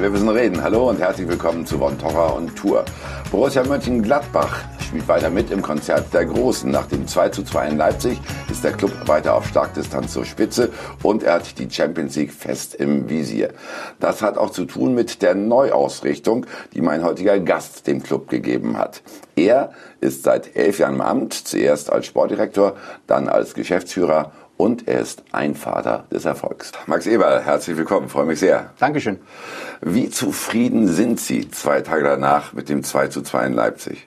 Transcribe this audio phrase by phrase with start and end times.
[0.00, 0.62] Wir müssen reden.
[0.62, 2.86] Hallo und herzlich willkommen zu Von Torra und Tour.
[3.30, 6.70] Borussia Mönchengladbach spielt weiter mit im Konzert der Großen.
[6.70, 8.18] Nach dem 2 zu 2 in Leipzig
[8.50, 10.70] ist der Club weiter auf Starkdistanz zur Spitze
[11.02, 13.52] und er hat die Champions League fest im Visier.
[14.00, 18.78] Das hat auch zu tun mit der Neuausrichtung, die mein heutiger Gast dem Club gegeben
[18.78, 19.02] hat.
[19.36, 22.74] Er ist seit elf Jahren im Amt, zuerst als Sportdirektor,
[23.06, 26.72] dann als Geschäftsführer und er ist ein Vater des Erfolgs.
[26.86, 28.70] Max Eberl, herzlich willkommen, freue mich sehr.
[28.78, 29.18] Dankeschön.
[29.80, 34.06] Wie zufrieden sind Sie zwei Tage danach mit dem 2 zu 2 in Leipzig?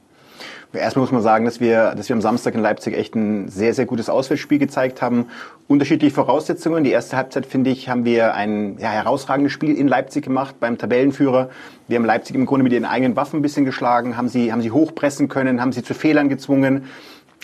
[0.72, 3.76] Erstmal muss man sagen, dass wir, dass wir am Samstag in Leipzig echt ein sehr,
[3.76, 5.28] sehr gutes Auswärtsspiel gezeigt haben.
[5.68, 6.84] Unterschiedliche Voraussetzungen.
[6.84, 10.80] Die erste Halbzeit, finde ich, haben wir ein ja, herausragendes Spiel in Leipzig gemacht beim
[10.80, 11.50] Tabellenführer.
[11.88, 14.62] Wir haben Leipzig im Grunde mit ihren eigenen Waffen ein bisschen geschlagen, haben sie, haben
[14.62, 16.86] sie hochpressen können, haben sie zu Fehlern gezwungen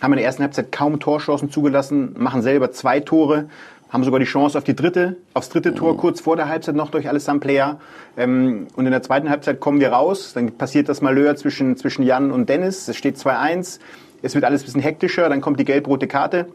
[0.01, 3.49] haben in der ersten Halbzeit kaum Torchancen zugelassen, machen selber zwei Tore,
[3.89, 6.91] haben sogar die Chance auf die dritte, aufs dritte Tor kurz vor der Halbzeit noch
[6.91, 7.79] durch Alessandro Player.
[8.17, 12.03] Ähm, und in der zweiten Halbzeit kommen wir raus, dann passiert das Malheur zwischen, zwischen
[12.03, 13.79] Jan und Dennis, es steht 2-1,
[14.21, 16.47] es wird alles ein bisschen hektischer, dann kommt die gelb-rote Karte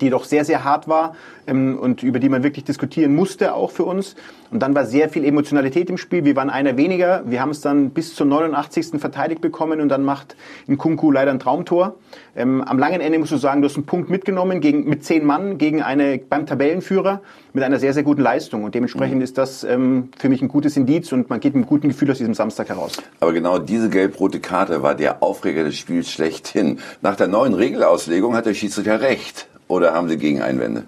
[0.00, 1.14] die doch sehr, sehr hart war
[1.46, 4.16] ähm, und über die man wirklich diskutieren musste, auch für uns.
[4.50, 6.24] Und dann war sehr viel Emotionalität im Spiel.
[6.24, 7.22] Wir waren einer weniger.
[7.26, 9.00] Wir haben es dann bis zur 89.
[9.00, 10.36] verteidigt bekommen und dann macht
[10.66, 11.96] Nkunku leider ein Traumtor.
[12.34, 15.24] Ähm, am langen Ende musst du sagen, du hast einen Punkt mitgenommen gegen, mit zehn
[15.24, 17.20] Mann gegen eine, beim Tabellenführer
[17.52, 18.64] mit einer sehr, sehr guten Leistung.
[18.64, 19.22] Und dementsprechend mhm.
[19.22, 22.10] ist das ähm, für mich ein gutes Indiz und man geht mit einem guten Gefühl
[22.10, 23.00] aus diesem Samstag heraus.
[23.20, 26.78] Aber genau diese gelb-rote Karte war der Aufreger des Spiels schlechthin.
[27.02, 29.49] Nach der neuen Regelauslegung hat der Schiedsrichter recht.
[29.70, 30.82] Oder haben Sie Gegeneinwände?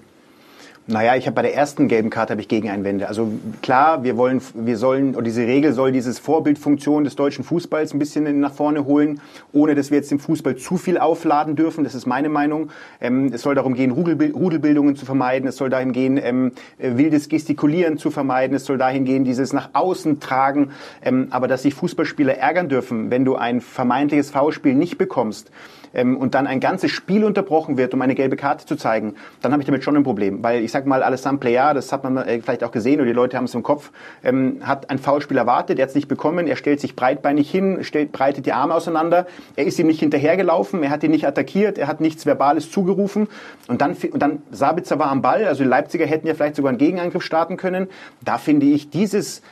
[0.88, 3.06] Naja, ich habe bei der ersten gelben Karte habe ich Gegeneinwände.
[3.06, 3.28] Also
[3.62, 8.00] klar, wir wollen, wir sollen, oder diese Regel soll dieses Vorbildfunktion des deutschen Fußballs ein
[8.00, 9.20] bisschen nach vorne holen,
[9.52, 11.84] ohne dass wir jetzt den Fußball zu viel aufladen dürfen.
[11.84, 12.70] Das ist meine Meinung.
[13.00, 15.48] Ähm, es soll darum gehen, Rudelbildungen zu vermeiden.
[15.48, 18.56] Es soll dahin gehen, ähm, äh, wildes Gestikulieren zu vermeiden.
[18.56, 20.72] Es soll dahin gehen, dieses nach außen tragen.
[21.04, 25.52] Ähm, aber dass sich Fußballspieler ärgern dürfen, wenn du ein vermeintliches Foulspiel nicht bekommst,
[25.94, 29.52] ähm, und dann ein ganzes Spiel unterbrochen wird, um eine gelbe Karte zu zeigen, dann
[29.52, 30.42] habe ich damit schon ein Problem.
[30.42, 33.12] Weil ich sag mal, Alessandro Plea, das hat man äh, vielleicht auch gesehen oder die
[33.12, 33.90] Leute haben es im Kopf,
[34.22, 37.78] ähm, hat ein Foulspiel erwartet, er hat es nicht bekommen, er stellt sich breitbeinig hin,
[37.82, 39.26] stellt, breitet die Arme auseinander,
[39.56, 43.28] er ist ihm nicht hinterhergelaufen, er hat ihn nicht attackiert, er hat nichts Verbales zugerufen
[43.68, 46.70] und dann, und dann Sabitzer war am Ball, also die Leipziger hätten ja vielleicht sogar
[46.70, 47.88] einen Gegenangriff starten können.
[48.20, 49.42] Da finde ich dieses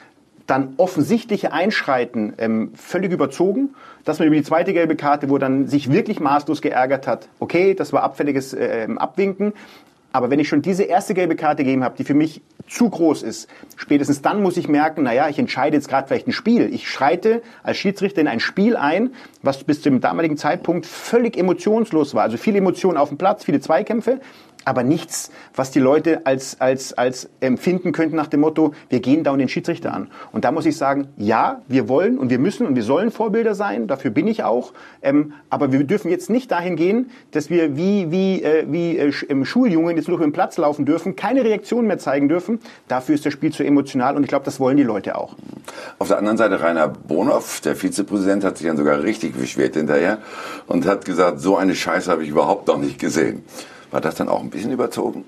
[0.50, 3.70] dann offensichtliche Einschreiten ähm, völlig überzogen,
[4.04, 7.74] dass man über die zweite gelbe Karte, wo dann sich wirklich maßlos geärgert hat, okay,
[7.74, 9.52] das war abfälliges äh, Abwinken,
[10.12, 13.22] aber wenn ich schon diese erste gelbe Karte gegeben habe, die für mich zu groß
[13.22, 16.72] ist, spätestens dann muss ich merken, naja, ich entscheide jetzt gerade vielleicht ein Spiel.
[16.72, 19.10] Ich schreite als Schiedsrichter in ein Spiel ein,
[19.42, 22.22] was bis zum damaligen Zeitpunkt völlig emotionslos war.
[22.22, 24.20] Also viele Emotionen auf dem Platz, viele Zweikämpfe,
[24.64, 29.24] aber nichts, was die Leute als, als, als empfinden könnten nach dem Motto, wir gehen
[29.24, 30.08] da und den Schiedsrichter an.
[30.32, 33.54] Und da muss ich sagen, ja, wir wollen und wir müssen und wir sollen Vorbilder
[33.54, 34.72] sein, dafür bin ich auch,
[35.02, 39.44] ähm, aber wir dürfen jetzt nicht dahin gehen, dass wir wie, wie, äh, wie äh,
[39.44, 42.60] Schuljungen jetzt über den Platz laufen dürfen, keine Reaktion mehr zeigen dürfen.
[42.88, 45.36] Dafür ist das Spiel zu emotional und ich glaube, das wollen die Leute auch.
[45.98, 50.18] Auf der anderen Seite Rainer Bonhoff, der Vizepräsident, hat sich dann sogar richtig beschwert hinterher
[50.66, 53.42] und hat gesagt, so eine Scheiße habe ich überhaupt noch nicht gesehen.
[53.90, 55.24] War das dann auch ein bisschen überzogen?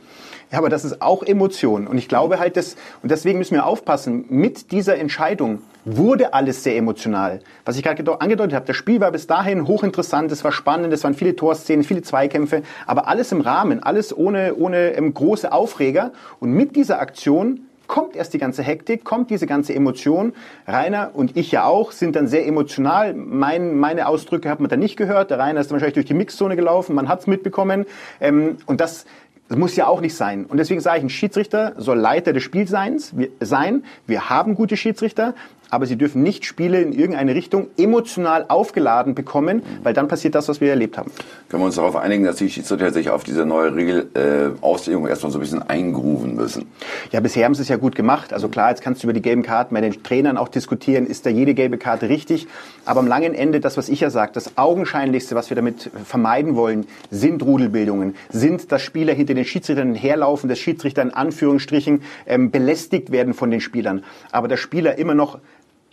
[0.53, 1.87] Ja, aber das ist auch Emotion.
[1.87, 6.63] Und ich glaube halt, dass, und deswegen müssen wir aufpassen, mit dieser Entscheidung wurde alles
[6.63, 7.41] sehr emotional.
[7.65, 11.05] Was ich gerade angedeutet habe, das Spiel war bis dahin hochinteressant, es war spannend, es
[11.05, 16.13] waren viele Torszenen, viele Zweikämpfe, aber alles im Rahmen, alles ohne, ohne ähm, große Aufreger.
[16.39, 20.33] Und mit dieser Aktion kommt erst die ganze Hektik, kommt diese ganze Emotion.
[20.67, 23.15] Rainer und ich ja auch sind dann sehr emotional.
[23.15, 25.31] Mein, meine Ausdrücke hat man dann nicht gehört.
[25.31, 27.87] Der Rainer ist dann wahrscheinlich durch die Mixzone gelaufen, man hat es mitbekommen.
[28.21, 29.05] Ähm, und das,
[29.49, 30.47] das muss ja auch nicht sein.
[30.47, 33.85] Und deswegen sage ich, ein Schiedsrichter soll Leiter des Spiels sein.
[34.07, 35.35] Wir haben gute Schiedsrichter,
[35.73, 40.47] aber sie dürfen nicht Spiele in irgendeine Richtung emotional aufgeladen bekommen, weil dann passiert das,
[40.49, 41.11] was wir erlebt haben.
[41.49, 45.33] Können wir uns darauf einigen, dass die Schiedsrichter sich auf diese neue Regelauslegung äh, erstmal
[45.33, 46.67] so ein bisschen eingrooven müssen?
[47.11, 48.35] Ja, bisher haben sie es ja gut gemacht.
[48.35, 51.25] Also klar, jetzt kannst du über die gelben Karten bei den Trainern auch diskutieren, ist
[51.25, 52.49] da jede gelbe Karte richtig.
[52.85, 56.55] Aber am langen Ende, das, was ich ja sage, das Augenscheinlichste, was wir damit vermeiden
[56.55, 62.51] wollen, sind Rudelbildungen, sind, dass Spieler hinter den Schiedsrichtern herlaufen, dass Schiedsrichter in Anführungsstrichen ähm,
[62.51, 64.05] belästigt werden von den Spielern.
[64.33, 65.39] Aber der Spieler immer noch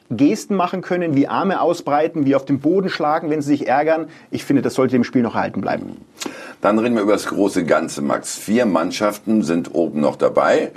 [0.10, 4.08] Gesten machen können, wie Arme ausbreiten, wie auf den Boden schlagen, wenn sie sich ärgern.
[4.32, 5.98] Ich finde, das sollte im Spiel noch erhalten bleiben.
[6.62, 8.38] Dann reden wir über das große Ganze, Max.
[8.38, 10.72] Vier Mannschaften sind oben noch dabei,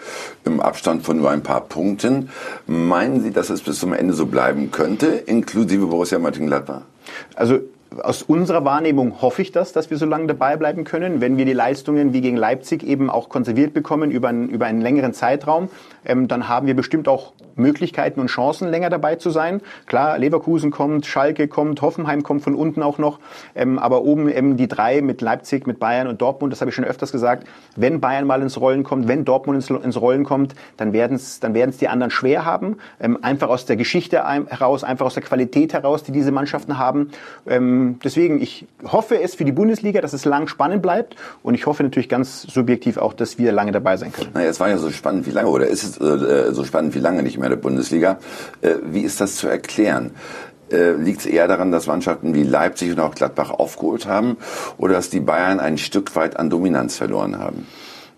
[0.44, 2.28] im Abstand von nur ein paar Punkten.
[2.66, 6.82] Meinen Sie, dass es bis zum Ende so bleiben könnte, inklusive Borussia Mönchengladbach?
[7.34, 7.60] Also
[8.02, 11.20] aus unserer Wahrnehmung hoffe ich das, dass wir so lange dabei bleiben können.
[11.20, 14.80] Wenn wir die Leistungen wie gegen Leipzig eben auch konserviert bekommen über einen, über einen
[14.80, 15.68] längeren Zeitraum,
[16.04, 19.60] ähm, dann haben wir bestimmt auch Möglichkeiten und Chancen, länger dabei zu sein.
[19.86, 23.18] Klar, Leverkusen kommt, Schalke kommt, Hoffenheim kommt von unten auch noch.
[23.54, 26.74] Ähm, aber oben eben die drei mit Leipzig, mit Bayern und Dortmund, das habe ich
[26.74, 27.46] schon öfters gesagt.
[27.76, 31.40] Wenn Bayern mal ins Rollen kommt, wenn Dortmund ins, ins Rollen kommt, dann werden es
[31.40, 32.78] dann werden's die anderen schwer haben.
[33.00, 37.10] Ähm, einfach aus der Geschichte heraus, einfach aus der Qualität heraus, die diese Mannschaften haben.
[37.46, 41.16] Ähm, deswegen, ich hoffe es für die Bundesliga, dass es lang spannend bleibt.
[41.42, 44.30] Und ich hoffe natürlich ganz subjektiv auch, dass wir lange dabei sein können.
[44.34, 47.00] Naja, es war ja so spannend wie lange, oder ist es äh, so spannend wie
[47.00, 48.18] lange nicht mehr der Bundesliga?
[48.60, 50.12] Äh, wie ist das zu erklären?
[50.70, 54.36] Äh, Liegt es eher daran, dass Mannschaften wie Leipzig und auch Gladbach aufgeholt haben
[54.78, 57.66] oder dass die Bayern ein Stück weit an Dominanz verloren haben?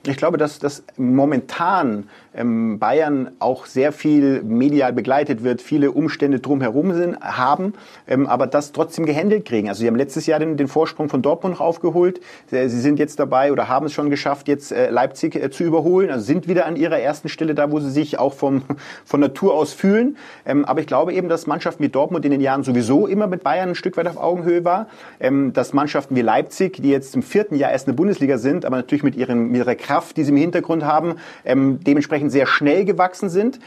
[0.07, 6.41] Ich glaube, dass das momentan ähm, Bayern auch sehr viel medial begleitet wird, viele Umstände
[6.41, 7.73] drumherum sind, haben,
[8.07, 9.69] ähm, aber das trotzdem gehandelt kriegen.
[9.69, 12.21] Also sie haben letztes Jahr den, den Vorsprung von Dortmund aufgeholt.
[12.51, 16.11] Sie sind jetzt dabei oder haben es schon geschafft, jetzt äh, Leipzig äh, zu überholen.
[16.11, 18.63] Also sind wieder an ihrer ersten Stelle da, wo sie sich auch vom,
[19.07, 20.19] von Natur aus fühlen.
[20.45, 23.43] Ähm, aber ich glaube eben, dass Mannschaften wie Dortmund in den Jahren sowieso immer mit
[23.43, 24.89] Bayern ein Stück weit auf Augenhöhe war.
[25.19, 28.67] Ähm, dass Mannschaften wie Leipzig, die jetzt im vierten Jahr erst in der Bundesliga sind,
[28.67, 32.47] aber natürlich mit, ihren, mit ihrer Kraft, die sie im Hintergrund haben, ähm, dementsprechend sehr
[32.47, 33.61] schnell gewachsen sind.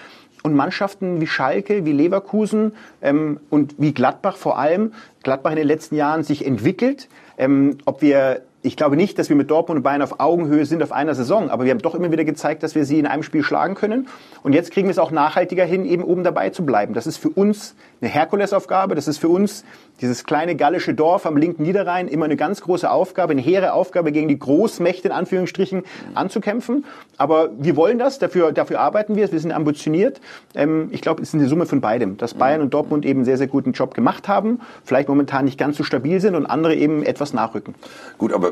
[0.43, 4.93] Und Mannschaften wie Schalke, wie Leverkusen ähm, und wie Gladbach vor allem,
[5.23, 7.09] Gladbach in den letzten Jahren sich entwickelt.
[7.37, 10.81] Ähm, ob wir ich glaube nicht, dass wir mit Dortmund und Bayern auf Augenhöhe sind
[10.81, 13.21] auf einer Saison, aber wir haben doch immer wieder gezeigt, dass wir sie in einem
[13.21, 14.07] Spiel schlagen können.
[14.41, 16.93] Und jetzt kriegen wir es auch nachhaltiger hin, eben oben dabei zu bleiben.
[16.93, 18.95] Das ist für uns eine Herkulesaufgabe.
[18.95, 19.63] Das ist für uns
[20.01, 24.11] dieses kleine gallische Dorf am linken Niederrhein immer eine ganz große Aufgabe, eine hehre Aufgabe
[24.11, 25.83] gegen die Großmächte in Anführungsstrichen
[26.13, 26.85] anzukämpfen.
[27.17, 30.19] Aber wir wollen das, dafür, dafür arbeiten wir, wir sind ambitioniert.
[30.55, 33.37] Ähm, ich glaube, es ist eine Summe von beidem, dass Bayern und Dortmund eben sehr,
[33.37, 37.03] sehr guten Job gemacht haben, vielleicht momentan nicht ganz so stabil sind und andere eben
[37.03, 37.75] etwas nachrücken.
[38.17, 38.46] Gut, aber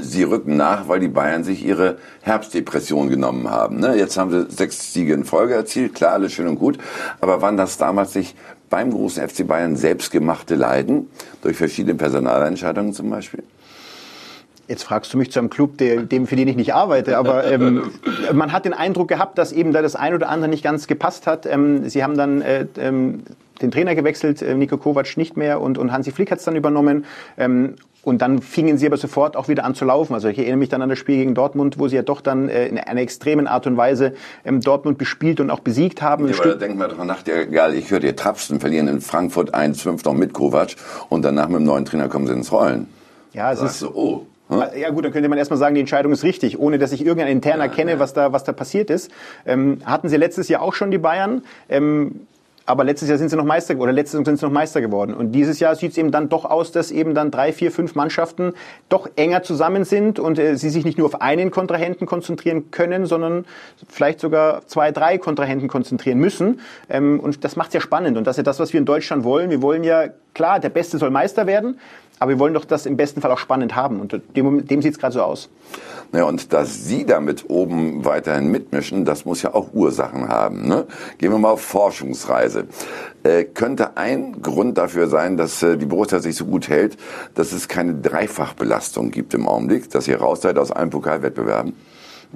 [0.00, 3.80] sie rücken nach, weil die Bayern sich ihre Herbstdepression genommen haben.
[3.80, 3.96] Ne?
[3.96, 6.78] Jetzt haben sie sechs Siege in Folge erzielt, klar, alles schön und gut.
[7.20, 8.34] Aber wann das damals sich
[8.70, 11.08] beim großen FC Bayern selbstgemachte Leiden
[11.42, 13.42] durch verschiedene Personalentscheidungen zum Beispiel?
[14.68, 17.44] Jetzt fragst du mich zu einem Club, der, dem, für den ich nicht arbeite, aber
[17.50, 17.92] ähm,
[18.32, 21.26] man hat den Eindruck gehabt, dass eben da das ein oder andere nicht ganz gepasst
[21.26, 21.46] hat.
[21.46, 23.22] Ähm, sie haben dann äh, ähm,
[23.62, 26.56] den Trainer gewechselt, äh, Niko Kovac nicht mehr und, und Hansi Flick hat es dann
[26.56, 27.04] übernommen.
[27.38, 27.76] Ähm,
[28.06, 30.14] und dann fingen sie aber sofort auch wieder an zu laufen.
[30.14, 32.48] Also ich erinnere mich dann an das Spiel gegen Dortmund, wo sie ja doch dann
[32.48, 34.14] äh, in einer extremen Art und Weise
[34.44, 36.28] ähm, Dortmund bespielt und auch besiegt haben.
[36.28, 39.56] Ja, aber denken wir doch nach, ja, egal, ich höre dir Trapsen verlieren in Frankfurt
[39.56, 40.76] 1-5 noch mit Kovac
[41.08, 42.86] und danach mit dem neuen Trainer kommen sie ins Rollen.
[43.32, 44.26] Ja, es ist so, oh.
[44.50, 44.62] Hm?
[44.80, 47.32] Ja gut, dann könnte man erstmal sagen, die Entscheidung ist richtig, ohne dass ich irgendein
[47.32, 47.98] interner ja, kenne, ja.
[47.98, 49.10] was da was da passiert ist.
[49.44, 51.42] Ähm, hatten sie letztes Jahr auch schon die Bayern.
[51.68, 52.20] Ähm,
[52.66, 55.14] aber letztes Jahr sind sie noch Meister oder letztes Jahr sind sie noch Meister geworden.
[55.14, 57.94] Und dieses Jahr sieht es eben dann doch aus, dass eben dann drei, vier, fünf
[57.94, 58.52] Mannschaften
[58.88, 63.06] doch enger zusammen sind und äh, sie sich nicht nur auf einen Kontrahenten konzentrieren können,
[63.06, 63.44] sondern
[63.88, 66.60] vielleicht sogar zwei, drei Kontrahenten konzentrieren müssen.
[66.90, 68.18] Ähm, und das macht es ja spannend.
[68.18, 69.48] Und das ist ja das, was wir in Deutschland wollen.
[69.48, 71.78] Wir wollen ja, klar, der Beste soll Meister werden,
[72.18, 74.00] aber wir wollen doch das im besten Fall auch spannend haben.
[74.00, 75.50] Und dem, dem sieht es gerade so aus.
[76.12, 80.66] Ja, und dass Sie damit oben weiterhin mitmischen, das muss ja auch Ursachen haben.
[80.66, 80.86] Ne?
[81.18, 82.68] Gehen wir mal auf Forschungsreise.
[83.22, 86.96] Äh, könnte ein Grund dafür sein, dass äh, die Borussia sich so gut hält,
[87.34, 91.74] dass es keine Dreifachbelastung gibt im Augenblick, dass ihr raus seid aus allen Pokalwettbewerben?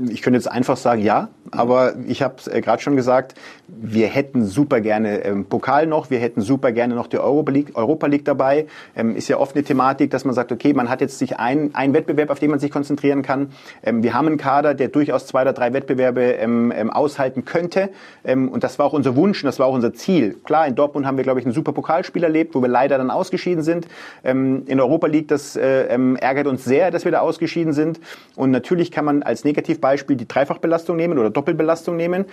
[0.09, 3.35] Ich könnte jetzt einfach sagen, ja, aber ich habe es äh, gerade schon gesagt,
[3.67, 7.71] wir hätten super gerne ähm, Pokal noch, wir hätten super gerne noch die Europa League,
[7.75, 8.67] Europa League dabei.
[8.97, 11.71] Ähm, ist ja oft eine Thematik, dass man sagt, okay, man hat jetzt sich ein,
[11.75, 13.53] ein Wettbewerb, auf den man sich konzentrieren kann.
[13.83, 17.91] Ähm, wir haben einen Kader, der durchaus zwei oder drei Wettbewerbe ähm, ähm, aushalten könnte.
[18.25, 20.37] Ähm, und das war auch unser Wunsch und das war auch unser Ziel.
[20.45, 23.11] Klar, in Dortmund haben wir, glaube ich, ein super Pokalspiel erlebt, wo wir leider dann
[23.11, 23.87] ausgeschieden sind.
[24.23, 28.01] In Europa League, das äh, ärgert uns sehr, dass wir da ausgeschieden sind.
[28.37, 29.45] Und natürlich kann man als
[29.81, 32.27] Negativbeispiel die Dreifachbelastung nehmen oder Doppelbelastung nehmen.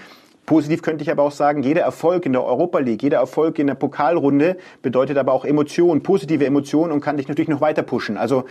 [0.45, 3.67] Positiv könnte ich aber auch sagen, jeder Erfolg in der Europa League, jeder Erfolg in
[3.67, 8.15] der Pokalrunde bedeutet aber auch Emotionen, positive Emotionen und kann dich natürlich noch weiter pushen.
[8.15, 8.45] Also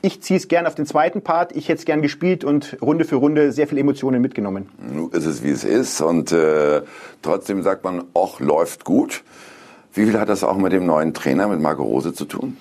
[0.00, 1.54] ich ziehe es gern auf den zweiten Part.
[1.54, 4.68] Ich hätte es gern gespielt und Runde für Runde sehr viele Emotionen mitgenommen.
[5.12, 6.00] Ist es, wie es ist.
[6.00, 6.82] Und äh,
[7.20, 9.22] trotzdem sagt man, ach, läuft gut.
[9.92, 12.56] Wie viel hat das auch mit dem neuen Trainer, mit Marco Rose zu tun?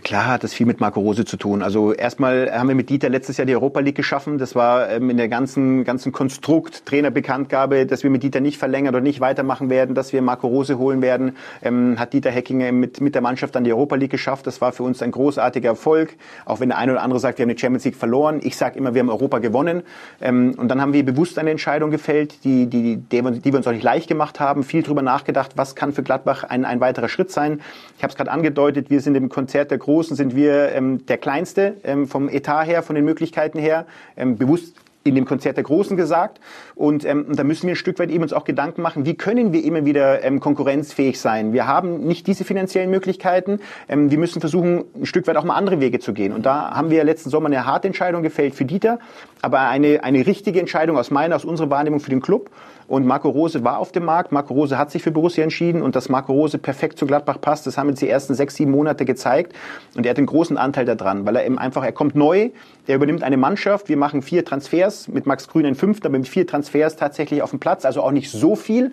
[0.00, 1.62] Klar hat das viel mit Marco Rose zu tun.
[1.62, 4.38] Also erstmal haben wir mit Dieter letztes Jahr die Europa League geschaffen.
[4.38, 8.94] Das war ähm, in der ganzen, ganzen Konstrukt, Trainerbekanntgabe, dass wir mit Dieter nicht verlängern
[8.94, 13.02] oder nicht weitermachen werden, dass wir Marco Rose holen werden, ähm, hat Dieter Heckinger mit,
[13.02, 14.46] mit der Mannschaft dann die Europa League geschafft.
[14.46, 16.16] Das war für uns ein großartiger Erfolg.
[16.46, 18.40] Auch wenn der eine oder andere sagt, wir haben die Champions League verloren.
[18.42, 19.82] Ich sage immer, wir haben Europa gewonnen.
[20.22, 23.66] Ähm, und dann haben wir bewusst eine Entscheidung gefällt, die, die, die, die wir uns
[23.66, 24.62] auch nicht leicht gemacht haben.
[24.62, 27.60] Viel drüber nachgedacht, was kann für Gladbach ein, ein weiterer Schritt sein.
[27.98, 31.18] Ich habe es gerade angedeutet, wir sind im Konzert der Großen sind wir ähm, der
[31.18, 33.86] kleinste ähm, vom Etat her, von den Möglichkeiten her,
[34.16, 34.74] ähm, bewusst
[35.04, 36.40] in dem Konzert der Großen gesagt.
[36.74, 39.52] Und ähm, da müssen wir ein Stück weit eben uns auch Gedanken machen, wie können
[39.52, 41.52] wir immer wieder ähm, konkurrenzfähig sein.
[41.52, 43.60] Wir haben nicht diese finanziellen Möglichkeiten.
[43.88, 46.32] Ähm, wir müssen versuchen, ein Stück weit auch mal andere Wege zu gehen.
[46.32, 48.98] Und da haben wir letzten Sommer eine harte Entscheidung gefällt für Dieter,
[49.42, 52.50] aber eine, eine richtige Entscheidung aus meiner, aus unserer Wahrnehmung für den Club.
[52.88, 54.32] Und Marco Rose war auf dem Markt.
[54.32, 57.66] Marco Rose hat sich für Borussia entschieden und dass Marco Rose perfekt zu Gladbach passt,
[57.66, 59.54] das haben jetzt die ersten sechs, sieben Monate gezeigt.
[59.96, 62.50] Und er hat einen großen Anteil daran, weil er eben einfach, er kommt neu,
[62.86, 63.88] er übernimmt eine Mannschaft.
[63.88, 67.60] Wir machen vier Transfers, mit Max Grün ein Fünfter, mit vier Transfers tatsächlich auf dem
[67.60, 68.92] Platz, also auch nicht so viel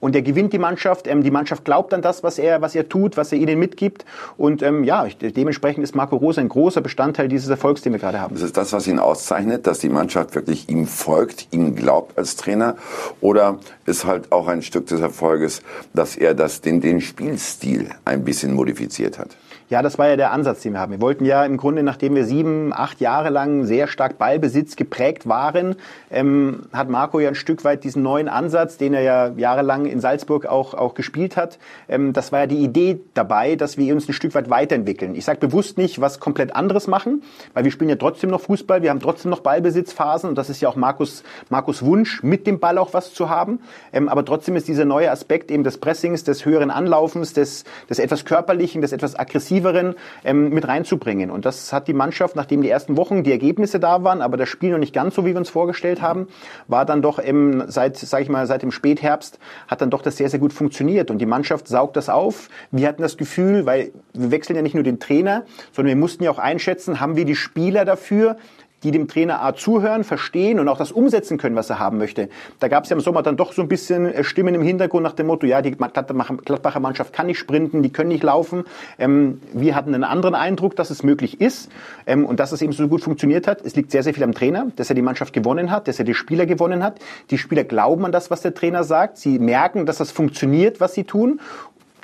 [0.00, 1.06] und er gewinnt die Mannschaft.
[1.06, 4.04] Ähm, die Mannschaft glaubt an das, was er, was er tut, was er ihnen mitgibt.
[4.36, 8.20] Und ähm, ja, dementsprechend ist Marco Rose ein großer Bestandteil dieses Erfolgs, den wir gerade
[8.20, 8.34] haben.
[8.34, 12.36] Das ist das, was ihn auszeichnet, dass die Mannschaft wirklich ihm folgt, ihm glaubt als
[12.36, 12.76] Trainer?
[13.20, 15.62] Oder ist halt auch ein Stück des Erfolges,
[15.94, 19.36] dass er das, den, den Spielstil ein bisschen modifiziert hat?
[19.70, 20.92] Ja, das war ja der Ansatz, den wir haben.
[20.92, 25.28] Wir wollten ja im Grunde, nachdem wir sieben, acht Jahre lang sehr stark Ballbesitz geprägt
[25.28, 25.76] waren,
[26.10, 30.00] ähm, hat Marco ja ein Stück weit diesen neuen Ansatz, den er ja jahrelang in
[30.00, 31.58] Salzburg auch, auch gespielt hat.
[31.86, 35.14] Ähm, das war ja die Idee dabei, dass wir uns ein Stück weit weiterentwickeln.
[35.14, 37.22] Ich sage bewusst nicht, was komplett anderes machen,
[37.52, 40.62] weil wir spielen ja trotzdem noch Fußball, wir haben trotzdem noch Ballbesitzphasen und das ist
[40.62, 43.60] ja auch Markus, Markus Wunsch, mit dem Ball auch was zu haben.
[43.92, 47.98] Ähm, aber trotzdem ist dieser neue Aspekt eben des Pressings, des höheren Anlaufens, des, des
[47.98, 51.30] etwas körperlichen, des etwas aggressiven Offensiveren ähm, mit reinzubringen.
[51.30, 54.48] Und das hat die Mannschaft, nachdem die ersten Wochen die Ergebnisse da waren, aber das
[54.48, 56.28] Spiel noch nicht ganz so, wie wir uns vorgestellt haben,
[56.68, 60.16] war dann doch im, seit, sag ich mal, seit dem Spätherbst hat dann doch das
[60.16, 61.10] sehr, sehr gut funktioniert.
[61.10, 62.48] Und die Mannschaft saugt das auf.
[62.70, 66.22] Wir hatten das Gefühl, weil wir wechseln ja nicht nur den Trainer, sondern wir mussten
[66.24, 68.36] ja auch einschätzen, haben wir die Spieler dafür,
[68.82, 72.28] die dem Trainer A zuhören, verstehen und auch das umsetzen können, was er haben möchte.
[72.60, 75.02] Da gab es ja im Sommer dann doch so ein bisschen äh, Stimmen im Hintergrund
[75.02, 78.64] nach dem Motto, ja, die Gladbacher Mannschaft kann nicht sprinten, die können nicht laufen.
[78.98, 81.70] Ähm, wir hatten einen anderen Eindruck, dass es möglich ist
[82.06, 83.62] ähm, und dass es eben so gut funktioniert hat.
[83.62, 86.04] Es liegt sehr, sehr viel am Trainer, dass er die Mannschaft gewonnen hat, dass er
[86.04, 86.98] die Spieler gewonnen hat.
[87.30, 89.18] Die Spieler glauben an das, was der Trainer sagt.
[89.18, 91.40] Sie merken, dass das funktioniert, was sie tun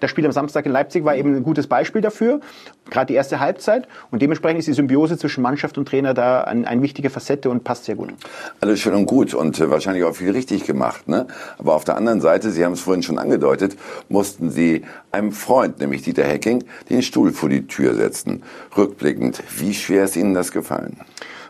[0.01, 2.41] das Spiel am Samstag in Leipzig war eben ein gutes Beispiel dafür,
[2.91, 3.89] gerade die erste Halbzeit.
[4.11, 7.65] Und dementsprechend ist die Symbiose zwischen Mannschaft und Trainer da eine ein wichtige Facette und
[7.65, 8.13] passt sehr gut.
[8.61, 11.09] Alles schön und gut und äh, wahrscheinlich auch viel richtig gemacht.
[11.09, 11.27] Ne?
[11.59, 13.77] Aber auf der anderen Seite, Sie haben es vorhin schon angedeutet,
[14.09, 14.83] mussten Sie
[15.13, 18.43] einem Freund, nämlich Dieter Hecking, den Stuhl vor die Tür setzen.
[18.77, 20.99] Rückblickend, wie schwer ist Ihnen das gefallen?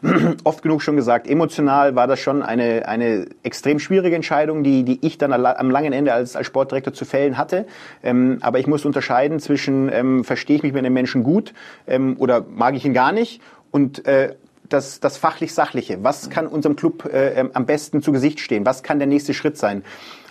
[0.45, 5.05] oft genug schon gesagt, emotional war das schon eine, eine extrem schwierige Entscheidung, die, die
[5.07, 7.67] ich dann am langen Ende als, als Sportdirektor zu fällen hatte.
[8.03, 11.55] Ähm, aber ich muss unterscheiden zwischen, ähm, verstehe ich mich mit einem Menschen gut
[11.87, 14.35] ähm, oder mag ich ihn gar nicht und äh,
[14.69, 16.03] das, das fachlich-sachliche.
[16.03, 18.65] Was kann unserem Club äh, am besten zu Gesicht stehen?
[18.65, 19.85] Was kann der nächste Schritt sein?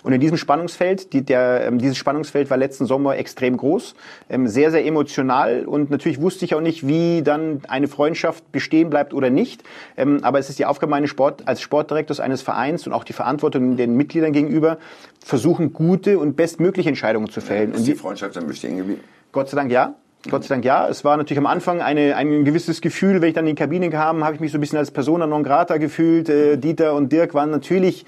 [0.04, 3.94] Und in diesem Spannungsfeld, die, der, ähm, dieses Spannungsfeld war letzten Sommer extrem groß,
[4.28, 8.90] ähm, sehr, sehr emotional und natürlich wusste ich auch nicht, wie dann eine Freundschaft bestehen
[8.90, 9.64] bleibt oder nicht.
[9.96, 13.14] Ähm, aber es ist die Aufgabe meines Sport, als Sportdirektors eines Vereins und auch die
[13.14, 14.76] Verantwortung den Mitgliedern gegenüber,
[15.24, 17.72] versuchen, gute und bestmögliche Entscheidungen zu fällen.
[17.72, 19.00] Ist die Freundschaft dann bestehen geblieben?
[19.32, 19.94] Gott sei Dank ja.
[20.30, 20.88] Gott sei Dank ja.
[20.88, 23.90] Es war natürlich am Anfang eine, ein gewisses Gefühl, wenn ich dann in die Kabine
[23.90, 26.28] kam, habe ich mich so ein bisschen als Persona non grata gefühlt.
[26.28, 28.06] Äh, Dieter und Dirk waren natürlich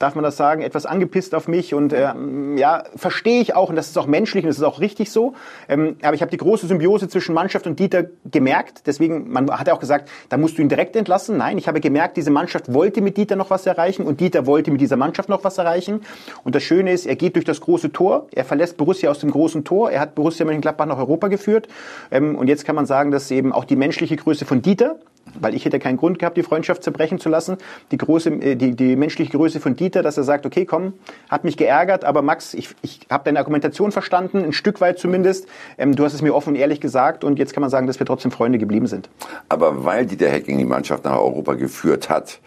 [0.00, 2.08] darf man das sagen, etwas angepisst auf mich und äh,
[2.56, 5.34] ja, verstehe ich auch und das ist auch menschlich und das ist auch richtig so.
[5.68, 8.86] Ähm, aber ich habe die große Symbiose zwischen Mannschaft und Dieter gemerkt.
[8.86, 11.36] Deswegen, man hat ja auch gesagt, da musst du ihn direkt entlassen.
[11.36, 14.70] Nein, ich habe gemerkt, diese Mannschaft wollte mit Dieter noch was erreichen und Dieter wollte
[14.70, 16.00] mit dieser Mannschaft noch was erreichen.
[16.44, 19.30] Und das Schöne ist, er geht durch das große Tor, er verlässt Borussia aus dem
[19.30, 21.68] großen Tor, er hat Borussia Mönchengladbach nach Europa geführt.
[22.10, 24.96] Ähm, und jetzt kann man sagen, dass eben auch die menschliche Größe von Dieter,
[25.38, 27.56] weil ich hätte keinen Grund gehabt, die Freundschaft zerbrechen zu lassen.
[27.90, 30.94] Die große, äh, die, die menschliche Größe von Dieter, dass er sagt, okay, komm,
[31.28, 35.46] hat mich geärgert, aber Max, ich, ich habe deine Argumentation verstanden, ein Stück weit zumindest.
[35.78, 37.98] Ähm, du hast es mir offen und ehrlich gesagt und jetzt kann man sagen, dass
[37.98, 39.08] wir trotzdem Freunde geblieben sind.
[39.48, 42.40] Aber weil Dieter Hecking die Mannschaft nach Europa geführt hat,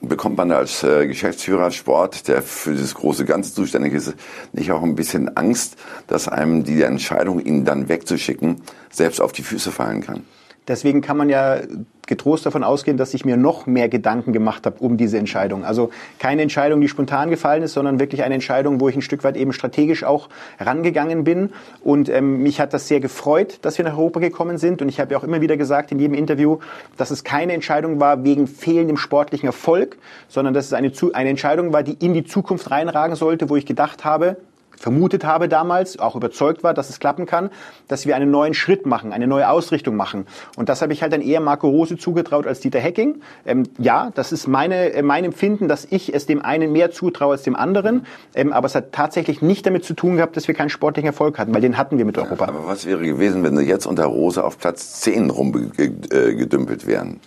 [0.00, 4.14] bekommt man als äh, Geschäftsführer Sport, der für dieses große Ganze zuständig ist,
[4.52, 9.42] nicht auch ein bisschen Angst, dass einem die Entscheidung, ihn dann wegzuschicken, selbst auf die
[9.42, 10.24] Füße fallen kann?
[10.68, 11.60] Deswegen kann man ja
[12.06, 15.64] getrost davon ausgehen, dass ich mir noch mehr Gedanken gemacht habe um diese Entscheidung.
[15.64, 19.24] Also keine Entscheidung, die spontan gefallen ist, sondern wirklich eine Entscheidung, wo ich ein Stück
[19.24, 21.50] weit eben strategisch auch rangegangen bin.
[21.82, 24.82] Und ähm, mich hat das sehr gefreut, dass wir nach Europa gekommen sind.
[24.82, 26.58] Und ich habe ja auch immer wieder gesagt in jedem Interview,
[26.96, 29.98] dass es keine Entscheidung war wegen fehlendem sportlichen Erfolg,
[30.28, 33.66] sondern dass es eine, eine Entscheidung war, die in die Zukunft reinragen sollte, wo ich
[33.66, 34.36] gedacht habe,
[34.78, 37.50] vermutet habe damals, auch überzeugt war, dass es klappen kann,
[37.88, 40.26] dass wir einen neuen Schritt machen, eine neue Ausrichtung machen.
[40.56, 43.20] Und das habe ich halt dann eher Marco Rose zugetraut als Dieter Hecking.
[43.44, 47.32] Ähm, ja, das ist meine, äh, mein Empfinden, dass ich es dem einen mehr zutraue
[47.32, 48.06] als dem anderen.
[48.34, 51.38] Ähm, aber es hat tatsächlich nicht damit zu tun gehabt, dass wir keinen sportlichen Erfolg
[51.38, 52.46] hatten, weil den hatten wir mit Europa.
[52.46, 57.20] aber was wäre gewesen, wenn Sie jetzt unter Rose auf Platz 10 rumgedümpelt wären?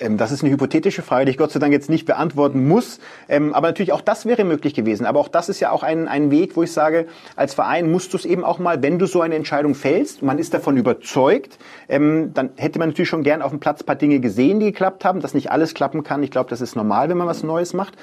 [0.00, 3.00] Ähm, das ist eine hypothetische Frage, die ich Gott sei Dank jetzt nicht beantworten muss.
[3.28, 5.06] Ähm, aber natürlich auch das wäre möglich gewesen.
[5.06, 8.12] Aber auch das ist ja auch ein, ein Weg, wo ich sage, als Verein musst
[8.12, 11.58] du es eben auch mal, wenn du so eine Entscheidung fällst, man ist davon überzeugt,
[11.88, 15.04] ähm, dann hätte man natürlich schon gern auf dem Platz paar Dinge gesehen, die geklappt
[15.04, 16.22] haben, dass nicht alles klappen kann.
[16.22, 17.94] Ich glaube, das ist normal, wenn man was Neues macht.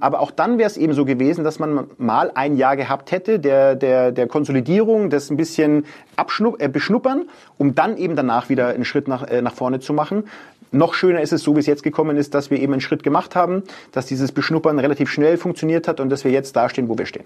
[0.00, 3.38] aber auch dann wäre es eben so gewesen, dass man mal ein Jahr gehabt hätte,
[3.38, 5.84] der, der, der Konsolidierung, das ein bisschen
[6.16, 7.28] abschnupp, äh, beschnuppern,
[7.58, 10.24] um dann eben danach wieder einen Schritt nach, äh, nach vorne zu machen.
[10.72, 13.02] Noch schöner ist es, so wie es jetzt gekommen ist, dass wir eben einen Schritt
[13.02, 16.96] gemacht haben, dass dieses Beschnuppern relativ schnell funktioniert hat und dass wir jetzt dastehen, wo
[16.96, 17.24] wir stehen.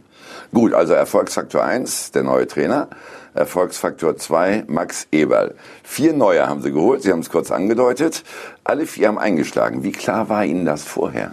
[0.53, 2.89] Gut, also Erfolgsfaktor 1, der neue Trainer.
[3.35, 5.55] Erfolgsfaktor 2, Max Eberl.
[5.83, 8.23] Vier neue haben sie geholt, Sie haben es kurz angedeutet.
[8.63, 9.83] Alle vier haben eingeschlagen.
[9.83, 11.33] Wie klar war Ihnen das vorher?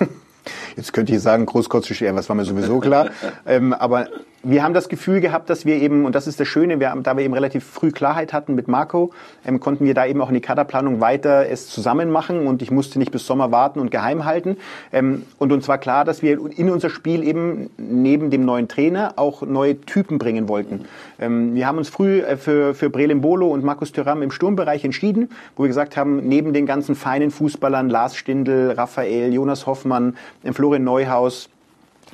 [0.76, 3.08] Jetzt könnte ich sagen, großkotzig, was war mir sowieso klar.
[3.46, 4.08] ähm, aber
[4.48, 7.02] wir haben das Gefühl gehabt, dass wir eben, und das ist das Schöne, wir haben,
[7.02, 9.10] da wir eben relativ früh Klarheit hatten mit Marco,
[9.44, 12.70] ähm, konnten wir da eben auch in die Kaderplanung weiter es zusammen machen und ich
[12.70, 14.56] musste nicht bis Sommer warten und geheim halten.
[14.92, 19.14] Ähm, und uns war klar, dass wir in unser Spiel eben neben dem neuen Trainer
[19.16, 20.84] auch neue Typen bringen wollten.
[21.18, 24.84] Ähm, wir haben uns früh äh, für, für Brelem Bolo und Markus Thuram im Sturmbereich
[24.84, 30.16] entschieden, wo wir gesagt haben, neben den ganzen feinen Fußballern, Lars Stindl, Raphael, Jonas Hoffmann,
[30.44, 31.48] äh, Florian Neuhaus,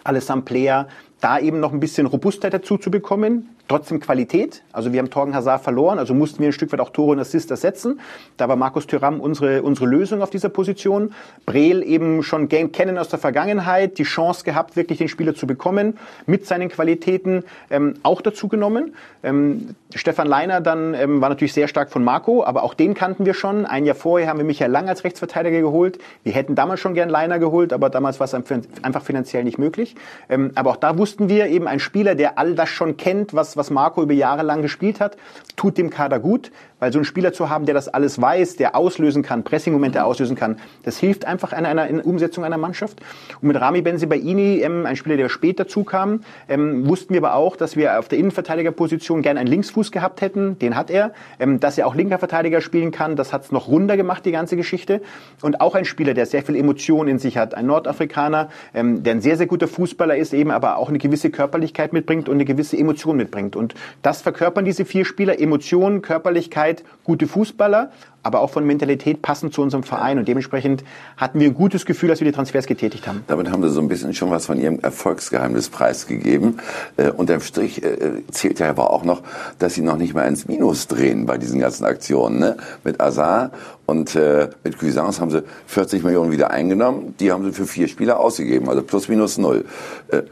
[0.04, 0.88] Alessandro Player,
[1.23, 4.62] da eben noch ein bisschen Robustheit dazu zu bekommen, trotzdem Qualität.
[4.73, 7.19] Also wir haben Torgen Hazard verloren, also mussten wir ein Stück weit auch Tore und
[7.19, 8.00] Assist ersetzen.
[8.37, 11.14] Da war Markus Thüram unsere, unsere Lösung auf dieser Position.
[11.47, 15.99] Breel eben schon kennen aus der Vergangenheit, die Chance gehabt, wirklich den Spieler zu bekommen,
[16.26, 18.95] mit seinen Qualitäten ähm, auch dazu genommen.
[19.23, 23.26] Ähm, Stefan Leiner dann ähm, war natürlich sehr stark von Marco, aber auch den kannten
[23.26, 23.66] wir schon.
[23.66, 25.99] Ein Jahr vorher haben wir Michael Lang als Rechtsverteidiger geholt.
[26.25, 29.95] Wir hätten damals schon gern Leiner geholt, aber damals war es einfach finanziell nicht möglich.
[30.28, 33.51] Ähm, aber auch da wussten wir eben, ein Spieler, der all das schon kennt, was,
[33.56, 35.16] was Marco über Jahre lang gespielt hat,
[35.57, 36.50] tut dem Kader gut,
[36.83, 40.35] weil so einen Spieler zu haben, der das alles weiß, der auslösen kann, Pressing-Momente auslösen
[40.35, 43.00] kann, das hilft einfach in einer in Umsetzung einer Mannschaft.
[43.40, 47.55] Und mit Rami Benzibaini, ähm, ein Spieler, der später zukam, ähm, wussten wir aber auch,
[47.55, 51.12] dass wir auf der Innenverteidigerposition gern einen Linksfuß gehabt hätten, den hat er.
[51.38, 54.33] Ähm, dass er auch linker Verteidiger spielen kann, das hat es noch runder gemacht, die
[54.33, 55.03] ganze Geschichte.
[55.40, 59.14] Und auch ein Spieler, der sehr viel Emotion in sich hat, ein Nordafrikaner, ähm, der
[59.14, 62.44] ein sehr, sehr guter Fußballer ist, eben aber auch eine gewisse Körperlichkeit mitbringt und eine
[62.44, 63.41] gewisse Emotion mitbringt.
[63.50, 67.90] Und das verkörpern diese vier Spieler, Emotionen, Körperlichkeit, gute Fußballer
[68.22, 70.18] aber auch von Mentalität passend zu unserem Verein.
[70.18, 70.85] Und dementsprechend
[71.16, 73.24] hatten wir ein gutes Gefühl, dass wir die Transfers getätigt haben.
[73.26, 76.61] Damit haben Sie so ein bisschen schon was von Ihrem Erfolgsgeheimnis preisgegeben.
[76.96, 79.22] Äh, unterm Strich äh, zählt ja aber auch noch,
[79.59, 82.38] dass Sie noch nicht mal ins Minus drehen bei diesen ganzen Aktionen.
[82.38, 82.57] Ne?
[82.85, 83.50] Mit Azar
[83.87, 87.14] und äh, mit Cuisance haben Sie 40 Millionen wieder eingenommen.
[87.18, 89.64] Die haben Sie für vier Spieler ausgegeben, also plus minus null.
[90.09, 90.22] Äh,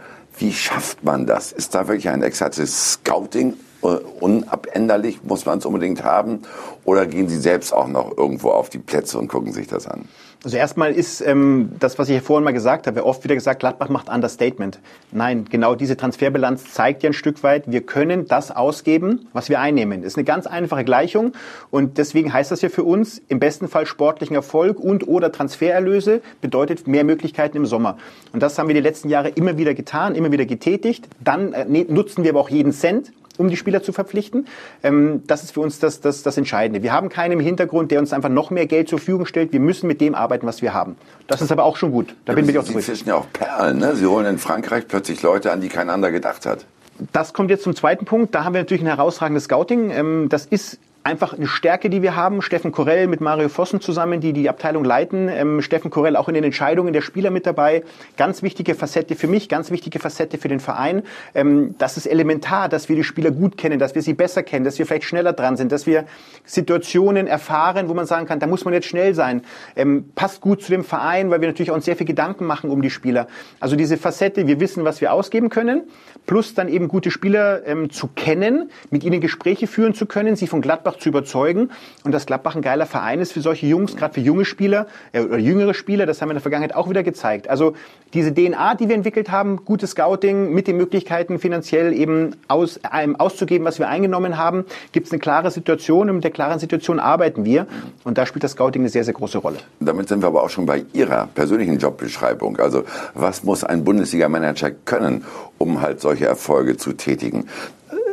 [0.40, 1.53] wie schafft man das?
[1.53, 5.23] Ist da wirklich ein exaktes Scouting unabänderlich?
[5.23, 6.43] Muss man es unbedingt haben?
[6.85, 10.09] Oder gehen Sie selbst auch noch irgendwo auf die Plätze und gucken sich das an?
[10.43, 13.61] Also erstmal ist ähm, das, was ich ja vorhin mal gesagt habe, oft wieder gesagt,
[13.61, 14.81] Gladbach macht Understatement.
[15.12, 19.61] Nein, genau diese Transferbilanz zeigt ja ein Stück weit, wir können das ausgeben, was wir
[19.61, 20.01] einnehmen.
[20.01, 21.35] Das ist eine ganz einfache Gleichung
[21.71, 26.23] und deswegen heißt das ja für uns im besten Fall sportlichen Erfolg und oder Transfererlöse
[26.40, 27.99] bedeutet mehr Möglichkeiten im Sommer.
[28.33, 31.07] Und das haben wir die letzten Jahre immer wieder getan, immer wieder getätigt.
[31.23, 34.47] Dann äh, nutzen wir aber auch jeden Cent um die Spieler zu verpflichten.
[34.83, 36.83] Ähm, das ist für uns das, das, das Entscheidende.
[36.83, 39.53] Wir haben keinen im Hintergrund, der uns einfach noch mehr Geld zur Verfügung stellt.
[39.53, 40.97] Wir müssen mit dem arbeiten, was wir haben.
[41.27, 42.14] Das ist aber auch schon gut.
[42.25, 42.81] Da ja, bin ich auch zufrieden.
[42.83, 43.79] Sie fischen ja auch Perlen.
[43.79, 43.97] Ne?
[43.97, 46.66] Sie holen in Frankreich plötzlich Leute an, die kein anderer gedacht hat.
[47.12, 48.35] Das kommt jetzt zum zweiten Punkt.
[48.35, 49.90] Da haben wir natürlich ein herausragendes Scouting.
[49.90, 52.43] Ähm, das ist einfach eine Stärke, die wir haben.
[52.43, 55.29] Steffen Korell mit Mario Vossen zusammen, die die Abteilung leiten.
[55.29, 57.83] Ähm, Steffen Korell auch in den Entscheidungen der Spieler mit dabei.
[58.17, 61.03] Ganz wichtige Facette für mich, ganz wichtige Facette für den Verein.
[61.35, 64.65] Ähm, das ist elementar, dass wir die Spieler gut kennen, dass wir sie besser kennen,
[64.65, 66.05] dass wir vielleicht schneller dran sind, dass wir
[66.45, 69.43] Situationen erfahren, wo man sagen kann, da muss man jetzt schnell sein.
[69.77, 72.71] Ähm, passt gut zu dem Verein, weil wir natürlich auch uns sehr viel Gedanken machen
[72.71, 73.27] um die Spieler.
[73.59, 75.85] Also diese Facette, wir wissen, was wir ausgeben können,
[76.31, 80.47] plus dann eben gute Spieler ähm, zu kennen, mit ihnen Gespräche führen zu können, sie
[80.47, 81.71] von Gladbach zu überzeugen
[82.05, 85.23] und dass Gladbach ein geiler Verein ist für solche Jungs, gerade für junge Spieler äh,
[85.23, 86.07] oder jüngere Spieler.
[86.07, 87.51] Das haben wir in der Vergangenheit auch wieder gezeigt.
[87.51, 87.75] Also
[88.14, 93.16] diese DNA, die wir entwickelt haben, gutes Scouting mit den Möglichkeiten finanziell eben aus, ähm,
[93.16, 97.01] auszugeben, was wir eingenommen haben, gibt es eine klare Situation und mit der klaren Situation
[97.01, 97.66] arbeiten wir
[98.05, 99.59] und da spielt das Scouting eine sehr, sehr große Rolle.
[99.81, 102.59] Damit sind wir aber auch schon bei Ihrer persönlichen Jobbeschreibung.
[102.59, 105.25] Also was muss ein Bundesliga-Manager können,
[105.61, 107.46] um halt solche Erfolge zu tätigen?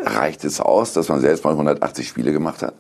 [0.04, 2.74] Reicht es aus, dass man selbst mal 180 Spiele gemacht hat?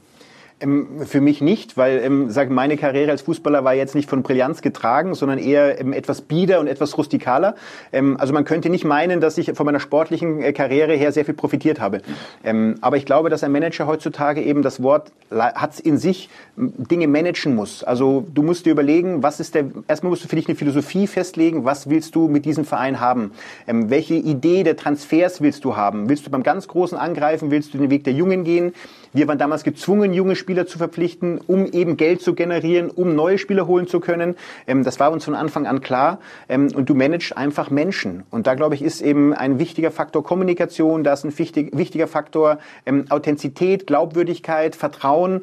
[0.59, 4.23] Ähm, für mich nicht, weil ähm, sag, meine Karriere als Fußballer war jetzt nicht von
[4.23, 7.55] Brillanz getragen, sondern eher ähm, etwas bieder und etwas rustikaler.
[7.93, 11.25] Ähm, also man könnte nicht meinen, dass ich von meiner sportlichen äh, Karriere her sehr
[11.25, 12.01] viel profitiert habe.
[12.43, 17.07] Ähm, aber ich glaube, dass ein Manager heutzutage eben das Wort hat in sich, Dinge
[17.07, 17.83] managen muss.
[17.83, 21.05] Also du musst dir überlegen, was ist der, erstmal musst du für dich eine Philosophie
[21.05, 23.31] festlegen, was willst du mit diesem Verein haben?
[23.67, 26.09] Ähm, welche Idee der Transfers willst du haben?
[26.09, 27.51] Willst du beim ganz Großen angreifen?
[27.51, 28.73] Willst du den Weg der Jungen gehen?
[29.13, 33.37] Wir waren damals gezwungen, junge Spieler zu verpflichten, um eben Geld zu generieren, um neue
[33.37, 34.35] Spieler holen zu können.
[34.67, 36.19] Ähm, das war uns von Anfang an klar.
[36.49, 38.23] Ähm, und du managst einfach Menschen.
[38.29, 42.07] Und da, glaube ich, ist eben ein wichtiger Faktor Kommunikation, da ist ein wichtig, wichtiger
[42.07, 45.41] Faktor ähm, Authentizität, Glaubwürdigkeit, Vertrauen,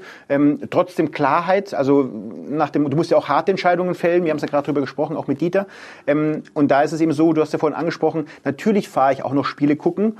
[0.70, 1.74] trotzdem Klarheit.
[1.74, 2.10] Also
[2.48, 4.24] nach dem, du musst ja auch harte Entscheidungen fällen.
[4.24, 5.66] Wir haben es ja gerade darüber gesprochen, auch mit Dieter.
[6.06, 9.32] Und da ist es eben so, du hast ja vorhin angesprochen, natürlich fahre ich auch
[9.32, 10.16] noch Spiele gucken.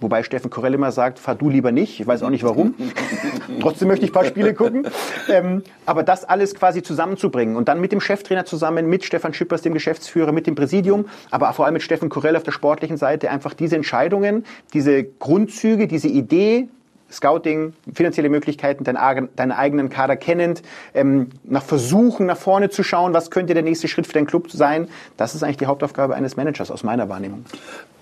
[0.00, 2.00] Wobei Steffen Korell immer sagt, fahr du lieber nicht.
[2.00, 2.74] Ich weiß auch nicht warum.
[3.60, 4.86] Trotzdem möchte ich ein paar Spiele gucken.
[5.28, 9.62] Ähm, aber das alles quasi zusammenzubringen und dann mit dem Cheftrainer zusammen, mit Stefan Schippers,
[9.62, 13.30] dem Geschäftsführer, mit dem Präsidium, aber vor allem mit Steffen Korell auf der sportlichen Seite
[13.30, 16.68] einfach diese Entscheidungen, diese Grundzüge, diese Idee,
[17.10, 20.62] Scouting, finanzielle Möglichkeiten, deinen, deinen eigenen Kader kennend,
[20.94, 24.50] ähm, nach Versuchen nach vorne zu schauen, was könnte der nächste Schritt für deinen Club
[24.50, 24.88] sein.
[25.16, 27.44] Das ist eigentlich die Hauptaufgabe eines Managers aus meiner Wahrnehmung.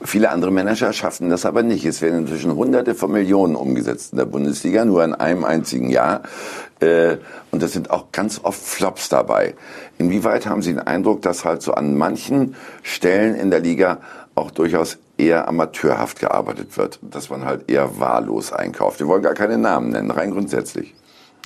[0.02, 1.84] Viele andere Manager schaffen das aber nicht.
[1.84, 6.22] Es werden inzwischen Hunderte von Millionen umgesetzt in der Bundesliga, nur in einem einzigen Jahr.
[6.80, 7.16] Äh,
[7.50, 9.54] und es sind auch ganz oft Flops dabei.
[9.98, 13.98] Inwieweit haben Sie den Eindruck, dass halt so an manchen Stellen in der Liga
[14.34, 19.00] auch durchaus eher amateurhaft gearbeitet wird, dass man halt eher wahllos einkauft.
[19.00, 20.94] Wir wollen gar keine Namen nennen, rein grundsätzlich.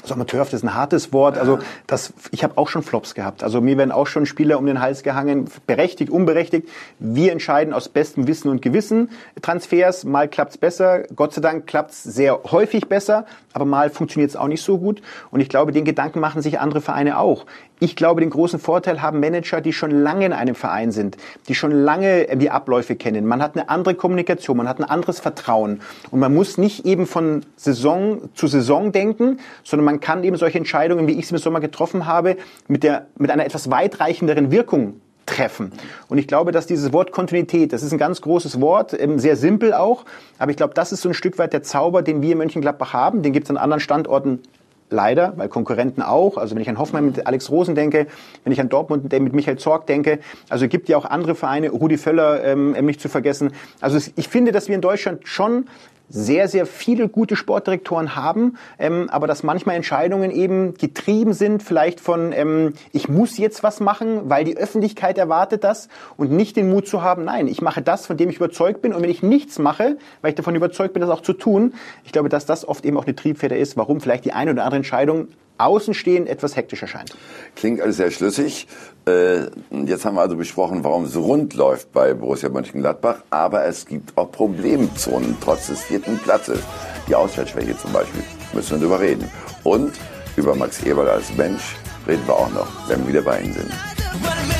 [0.02, 1.36] Also amateurhaft ist ein hartes Wort.
[1.36, 3.42] Also das, ich habe auch schon Flops gehabt.
[3.42, 6.68] Also mir werden auch schon Spieler um den Hals gehangen, berechtigt, unberechtigt.
[6.98, 9.10] Wir entscheiden aus bestem Wissen und Gewissen
[9.42, 10.04] Transfers.
[10.04, 11.04] Mal klappt's besser.
[11.14, 15.02] Gott sei Dank klappt's sehr häufig besser, aber mal funktioniert's auch nicht so gut.
[15.30, 17.44] Und ich glaube, den Gedanken machen sich andere Vereine auch.
[17.82, 21.16] Ich glaube, den großen Vorteil haben Manager, die schon lange in einem Verein sind,
[21.48, 23.24] die schon lange die Abläufe kennen.
[23.26, 25.80] Man hat eine andere Kommunikation, man hat ein anderes Vertrauen.
[26.10, 30.58] Und man muss nicht eben von Saison zu Saison denken, sondern man kann eben solche
[30.58, 32.36] Entscheidungen, wie ich sie im Sommer getroffen habe,
[32.68, 35.72] mit, der, mit einer etwas weitreichenderen Wirkung treffen.
[36.08, 39.36] Und ich glaube, dass dieses Wort Kontinuität, das ist ein ganz großes Wort, ähm, sehr
[39.36, 40.04] simpel auch,
[40.38, 42.92] aber ich glaube, das ist so ein Stück weit der Zauber, den wir in Mönchengladbach
[42.92, 43.22] haben.
[43.22, 44.40] Den gibt es an anderen Standorten
[44.90, 46.36] leider, weil Konkurrenten auch.
[46.36, 48.06] Also wenn ich an Hoffmann mit Alex Rosen denke,
[48.44, 51.70] wenn ich an Dortmund mit Michael Zorg denke, also es gibt ja auch andere Vereine,
[51.70, 53.52] Rudi Völler ähm, nicht zu vergessen.
[53.80, 55.66] Also ich finde, dass wir in Deutschland schon
[56.10, 62.00] sehr, sehr viele gute Sportdirektoren haben, ähm, aber dass manchmal Entscheidungen eben getrieben sind, vielleicht
[62.00, 66.68] von, ähm, ich muss jetzt was machen, weil die Öffentlichkeit erwartet das und nicht den
[66.68, 69.22] Mut zu haben, nein, ich mache das, von dem ich überzeugt bin und wenn ich
[69.22, 72.66] nichts mache, weil ich davon überzeugt bin, das auch zu tun, ich glaube, dass das
[72.66, 75.28] oft eben auch eine Triebfeder ist, warum vielleicht die eine oder andere Entscheidung
[75.60, 77.14] außenstehend etwas hektisch erscheint.
[77.54, 78.66] Klingt alles sehr schlüssig.
[79.10, 79.50] Äh,
[79.86, 84.16] jetzt haben wir also besprochen, warum es rund läuft bei Borussia Mönchengladbach, aber es gibt
[84.16, 86.60] auch Problemzonen trotz des vierten Platzes.
[87.08, 89.28] Die Auswärtsschwäche zum Beispiel, müssen wir darüber reden.
[89.64, 89.92] Und
[90.36, 94.59] über Max Eberl als Mensch reden wir auch noch, wenn wir wieder bei Ihnen sind.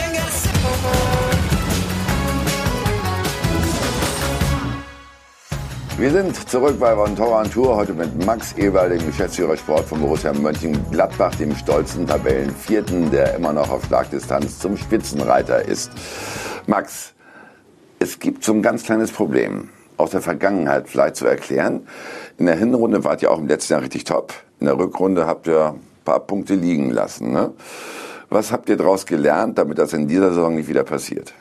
[6.01, 10.01] Wir sind zurück bei Von Tora Tour, heute mit Max Eberl, dem Geschäftsführer Sport von
[10.01, 15.93] Borussia Mönchengladbach, dem stolzen Tabellenvierten, der immer noch auf Schlagdistanz zum Spitzenreiter ist.
[16.67, 17.13] Max,
[17.99, 21.87] es gibt so ein ganz kleines Problem aus der Vergangenheit vielleicht zu erklären.
[22.39, 24.33] In der Hinrunde wart ihr auch im letzten Jahr richtig top.
[24.59, 27.31] In der Rückrunde habt ihr ein paar Punkte liegen lassen.
[27.31, 27.53] Ne?
[28.31, 31.35] Was habt ihr daraus gelernt, damit das in dieser Saison nicht wieder passiert?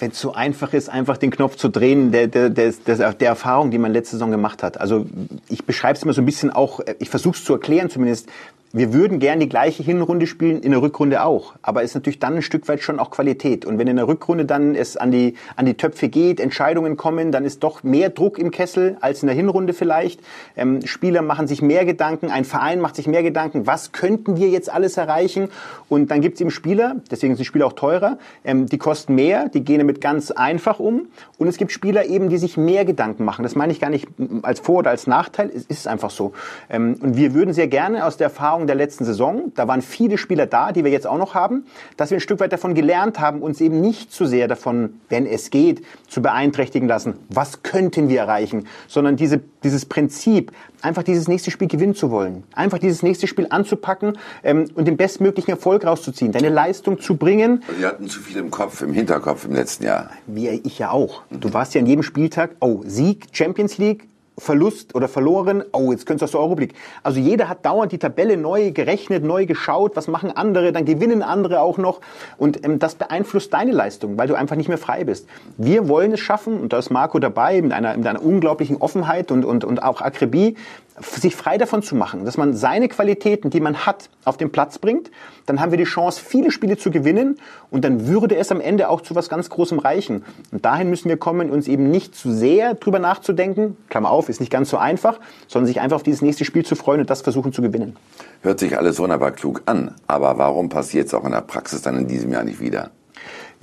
[0.00, 3.70] Wenn es so einfach ist, einfach den Knopf zu drehen, der, der, der, der, Erfahrung,
[3.70, 4.80] die man letzte Saison gemacht hat.
[4.80, 5.06] Also
[5.48, 8.28] ich beschreibe es immer so ein bisschen auch, ich versuche es zu erklären zumindest,
[8.74, 11.54] wir würden gern die gleiche Hinrunde spielen, in der Rückrunde auch.
[11.62, 13.64] Aber ist natürlich dann ein Stück weit schon auch Qualität.
[13.64, 17.30] Und wenn in der Rückrunde dann es an die, an die Töpfe geht, Entscheidungen kommen,
[17.30, 20.18] dann ist doch mehr Druck im Kessel als in der Hinrunde vielleicht.
[20.56, 24.48] Ähm, Spieler machen sich mehr Gedanken, ein Verein macht sich mehr Gedanken, was könnten wir
[24.48, 25.50] jetzt alles erreichen?
[25.88, 29.48] Und dann gibt es eben Spieler, deswegen sind Spieler auch teurer, ähm, die kosten mehr,
[29.50, 31.06] die gehen damit ganz einfach um.
[31.38, 33.44] Und es gibt Spieler eben, die sich mehr Gedanken machen.
[33.44, 34.08] Das meine ich gar nicht
[34.42, 36.32] als Vor- oder als Nachteil, es ist einfach so.
[36.68, 40.18] Ähm, und wir würden sehr gerne aus der Erfahrung der letzten Saison, da waren viele
[40.18, 43.20] Spieler da, die wir jetzt auch noch haben, dass wir ein Stück weit davon gelernt
[43.20, 47.14] haben, uns eben nicht zu sehr davon, wenn es geht, zu beeinträchtigen lassen.
[47.28, 48.66] Was könnten wir erreichen?
[48.88, 52.44] Sondern diese, dieses Prinzip, einfach dieses nächste Spiel gewinnen zu wollen.
[52.54, 57.62] Einfach dieses nächste Spiel anzupacken ähm, und den bestmöglichen Erfolg rauszuziehen, deine Leistung zu bringen.
[57.78, 60.10] Wir hatten zu viel im Kopf, im Hinterkopf im letzten Jahr.
[60.26, 61.22] Wie ich ja auch.
[61.30, 66.06] Du warst ja an jedem Spieltag, oh, Sieg, Champions League, Verlust oder verloren, oh, jetzt
[66.06, 66.74] könntest du aus der Euroleague.
[67.02, 71.22] Also jeder hat dauernd die Tabelle neu gerechnet, neu geschaut, was machen andere, dann gewinnen
[71.22, 72.00] andere auch noch.
[72.36, 75.28] Und ähm, das beeinflusst deine Leistung, weil du einfach nicht mehr frei bist.
[75.56, 79.30] Wir wollen es schaffen, und da ist Marco dabei, mit einer, mit einer unglaublichen Offenheit
[79.30, 80.56] und, und, und auch Akribie,
[81.00, 84.78] sich frei davon zu machen, dass man seine Qualitäten, die man hat, auf den Platz
[84.78, 85.10] bringt,
[85.46, 87.36] dann haben wir die Chance, viele Spiele zu gewinnen
[87.70, 90.24] und dann würde es am Ende auch zu was ganz Großem reichen.
[90.52, 94.40] Und dahin müssen wir kommen, uns eben nicht zu sehr drüber nachzudenken, Klammer auf, ist
[94.40, 97.22] nicht ganz so einfach, sondern sich einfach auf dieses nächste Spiel zu freuen und das
[97.22, 97.96] versuchen zu gewinnen.
[98.42, 101.98] Hört sich alles wunderbar klug an, aber warum passiert es auch in der Praxis dann
[101.98, 102.90] in diesem Jahr nicht wieder?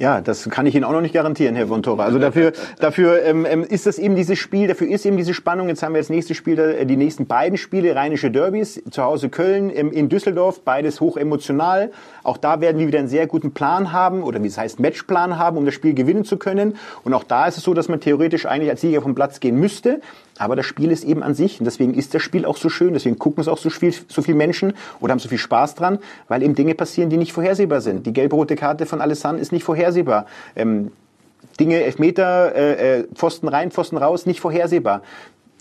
[0.01, 2.05] Ja, das kann ich Ihnen auch noch nicht garantieren, Herr von Torra.
[2.05, 5.67] Also dafür, dafür ähm, ähm, ist das eben dieses Spiel, dafür ist eben diese Spannung.
[5.67, 9.29] Jetzt haben wir das nächste Spiel, äh, die nächsten beiden Spiele, rheinische Derbys, zu Hause
[9.29, 11.91] Köln, ähm, in Düsseldorf, beides hoch emotional.
[12.23, 15.37] Auch da werden wir wieder einen sehr guten Plan haben oder wie es heißt Matchplan
[15.37, 16.77] haben, um das Spiel gewinnen zu können.
[17.03, 19.59] Und auch da ist es so, dass man theoretisch eigentlich als Sieger vom Platz gehen
[19.59, 20.01] müsste.
[20.39, 22.93] Aber das Spiel ist eben an sich und deswegen ist das Spiel auch so schön,
[22.93, 25.99] deswegen gucken es auch so viel, so viel Menschen oder haben so viel Spaß dran,
[26.29, 28.07] weil eben Dinge passieren, die nicht vorhersehbar sind.
[28.07, 29.90] Die gelb-rote Karte von Alessandro ist nicht vorhersehbar.
[30.55, 30.91] Ähm,
[31.59, 35.01] Dinge, Elfmeter, äh, äh, Pfosten rein, Pfosten raus, nicht vorhersehbar.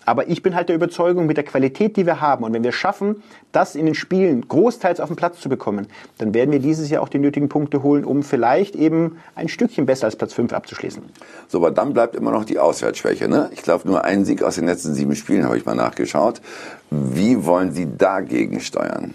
[0.06, 2.72] Aber ich bin halt der Überzeugung, mit der Qualität, die wir haben und wenn wir
[2.72, 5.88] schaffen, das in den Spielen großteils auf den Platz zu bekommen,
[6.18, 9.86] dann werden wir dieses Jahr auch die nötigen Punkte holen, um vielleicht eben ein Stückchen
[9.86, 11.02] besser als Platz 5 abzuschließen.
[11.48, 13.28] So, aber dann bleibt immer noch die Auswärtsschwäche.
[13.28, 13.50] Ne?
[13.52, 16.40] Ich glaube, nur ein Sieg aus den letzten sieben Spielen habe ich mal nachgeschaut.
[16.90, 19.14] Wie wollen Sie dagegen steuern?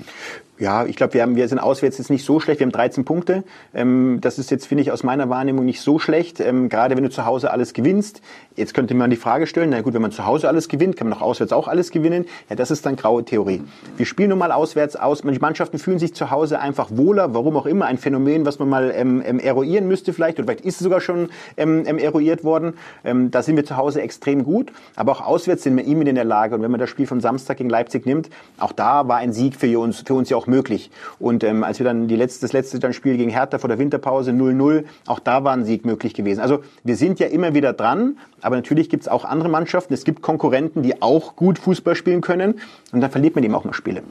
[0.57, 2.61] Ja, ich glaube, wir, haben, wir sind auswärts jetzt nicht so schlecht.
[2.61, 3.43] Wir haben 13 Punkte.
[3.73, 6.39] Ähm, das ist jetzt, finde ich, aus meiner Wahrnehmung nicht so schlecht.
[6.39, 8.21] Ähm, gerade wenn du zu Hause alles gewinnst.
[8.55, 11.09] Jetzt könnte man die Frage stellen, na gut, wenn man zu Hause alles gewinnt, kann
[11.09, 12.25] man auch auswärts auch alles gewinnen.
[12.49, 13.63] Ja, das ist dann graue Theorie.
[13.97, 15.25] Wir spielen nun mal auswärts aus.
[15.25, 17.33] Manche Mannschaften fühlen sich zu Hause einfach wohler.
[17.33, 17.87] Warum auch immer.
[17.87, 20.39] Ein Phänomen, was man mal ähm, ähm, eruieren müsste vielleicht.
[20.39, 22.75] Oder vielleicht ist es sogar schon ähm, ähm, eruiert worden.
[23.03, 24.71] Ähm, da sind wir zu Hause extrem gut.
[24.95, 26.55] Aber auch auswärts sind wir immer in der Lage.
[26.55, 29.57] Und wenn man das Spiel von Samstag gegen Leipzig nimmt, auch da war ein Sieg
[29.57, 30.91] für uns, für uns ja auch möglich.
[31.19, 33.79] Und ähm, als wir dann die letzte, das letzte dann Spiel gegen Hertha vor der
[33.79, 36.41] Winterpause 0-0, auch da war ein Sieg möglich gewesen.
[36.41, 39.93] Also wir sind ja immer wieder dran, aber natürlich gibt es auch andere Mannschaften.
[39.93, 42.59] Es gibt Konkurrenten, die auch gut Fußball spielen können
[42.91, 44.03] und dann verliert man eben auch mal Spiele.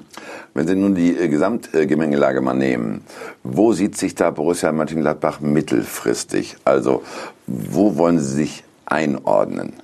[0.54, 3.02] Wenn Sie nun die äh, Gesamtgemengelage mal nehmen,
[3.42, 6.56] wo sieht sich da Borussia Mönchengladbach mittelfristig?
[6.64, 7.02] Also
[7.46, 9.74] wo wollen Sie sich einordnen?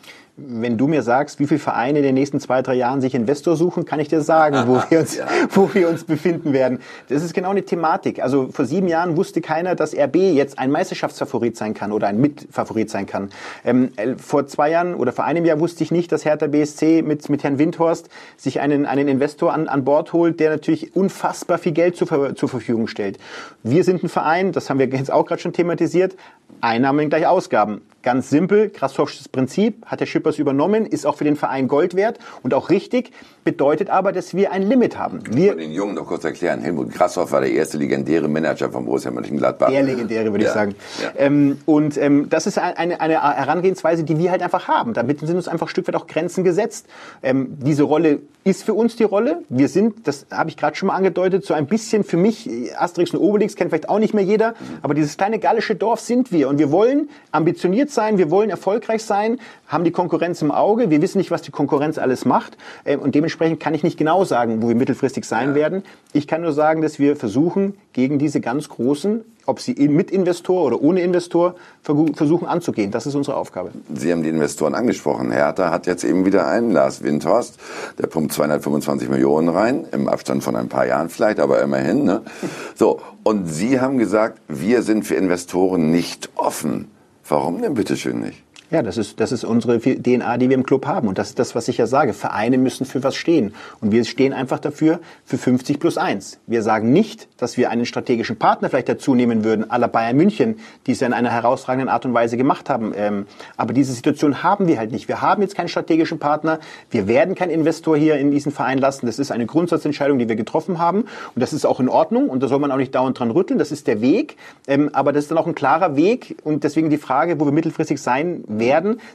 [0.47, 3.57] Wenn du mir sagst, wie viele Vereine in den nächsten zwei, drei Jahren sich Investor
[3.57, 5.27] suchen, kann ich dir sagen, wo wir uns, ja.
[5.51, 6.81] wo wir uns befinden werden.
[7.09, 8.23] Das ist genau eine Thematik.
[8.23, 12.21] Also vor sieben Jahren wusste keiner, dass RB jetzt ein Meisterschaftsfavorit sein kann oder ein
[12.21, 13.31] Mitfavorit sein kann.
[13.65, 17.03] Ähm, äh, vor zwei Jahren oder vor einem Jahr wusste ich nicht, dass Hertha BSC
[17.03, 21.59] mit, mit Herrn Windhorst sich einen, einen Investor an, an Bord holt, der natürlich unfassbar
[21.59, 23.19] viel Geld zur, zur Verfügung stellt.
[23.63, 26.17] Wir sind ein Verein, das haben wir jetzt auch gerade schon thematisiert,
[26.61, 27.83] Einnahmen gleich Ausgaben.
[28.03, 32.19] Ganz simpel, Krasowsches Prinzip hat der Schippers übernommen, ist auch für den Verein Gold wert
[32.43, 33.13] und auch richtig,
[33.45, 35.21] bedeutet aber, dass wir ein Limit haben.
[35.31, 36.61] Wir den Jungen noch kurz erklären.
[36.61, 39.71] Helmut Krassoff war der erste legendäre Manager von Borussia Mönchengladbach.
[39.71, 40.51] Der legendäre, würde ja.
[40.51, 40.75] ich sagen.
[41.03, 41.13] Ja.
[41.17, 44.93] Ähm, und ähm, das ist eine, eine Herangehensweise, die wir halt einfach haben.
[44.93, 46.87] Damit sind uns einfach ein Stück weit auch Grenzen gesetzt.
[47.23, 49.43] Ähm, diese Rolle ist für uns die Rolle.
[49.51, 53.13] Wir sind, das habe ich gerade schon mal angedeutet, so ein bisschen für mich, Asterix
[53.13, 54.79] und Obelix kennt vielleicht auch nicht mehr jeder, mhm.
[54.81, 59.05] aber dieses kleine gallische Dorf sind wir und wir wollen ambitioniert sein, wir wollen erfolgreich
[59.05, 62.97] sein, haben die Konkurrenz im Auge, wir wissen nicht, was die Konkurrenz alles macht äh,
[62.97, 65.55] und dementsprechend kann ich nicht genau sagen, wo wir mittelfristig sein ja.
[65.55, 65.83] werden.
[66.13, 70.65] Ich kann nur sagen, dass wir versuchen, gegen diese ganz großen, ob sie mit Investor
[70.65, 72.91] oder ohne Investor, versuchen anzugehen.
[72.91, 73.71] Das ist unsere Aufgabe.
[73.95, 75.31] Sie haben die Investoren angesprochen.
[75.31, 77.59] Hertha hat jetzt eben wieder einen, Lars Windhorst,
[77.99, 82.05] der pumpt 225 Millionen rein, im Abstand von ein paar Jahren vielleicht, aber immerhin.
[82.05, 82.23] Ne?
[82.75, 86.91] So, und Sie haben gesagt, wir sind für Investoren nicht offen.
[87.29, 88.43] Warum denn bitteschön nicht?
[88.71, 91.09] Ja, das ist, das ist unsere DNA, die wir im Club haben.
[91.09, 92.13] Und das ist das, was ich ja sage.
[92.13, 93.53] Vereine müssen für was stehen.
[93.81, 96.39] Und wir stehen einfach dafür für 50 plus 1.
[96.47, 100.17] Wir sagen nicht, dass wir einen strategischen Partner vielleicht dazu nehmen würden, à la Bayern
[100.17, 102.93] München, die es ja in einer herausragenden Art und Weise gemacht haben.
[102.95, 105.09] Ähm, aber diese Situation haben wir halt nicht.
[105.09, 106.61] Wir haben jetzt keinen strategischen Partner.
[106.93, 109.07] Wir werden keinen Investor hier in diesen Verein lassen.
[109.07, 111.01] Das ist eine Grundsatzentscheidung, die wir getroffen haben.
[111.01, 112.29] Und das ist auch in Ordnung.
[112.29, 113.59] Und da soll man auch nicht dauernd dran rütteln.
[113.59, 114.37] Das ist der Weg.
[114.69, 116.37] Ähm, aber das ist dann auch ein klarer Weg.
[116.45, 118.45] Und deswegen die Frage, wo wir mittelfristig sein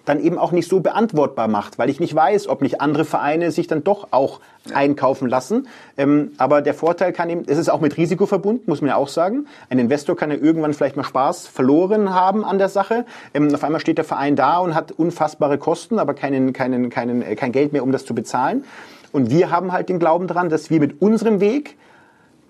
[0.06, 3.52] dann eben auch nicht so beantwortbar macht, weil ich nicht weiß, ob nicht andere Vereine
[3.52, 4.76] sich dann doch auch ja.
[4.76, 5.68] einkaufen lassen.
[5.98, 8.96] Ähm, aber der Vorteil kann eben, es ist auch mit Risiko verbunden, muss man ja
[8.96, 9.48] auch sagen.
[9.70, 13.06] Ein Investor kann ja irgendwann vielleicht mal Spaß verloren haben an der Sache.
[13.34, 17.22] Ähm, auf einmal steht der Verein da und hat unfassbare Kosten, aber keinen, keinen, keinen,
[17.22, 18.64] äh, kein Geld mehr, um das zu bezahlen.
[19.12, 21.78] Und wir haben halt den Glauben daran, dass wir mit unserem Weg,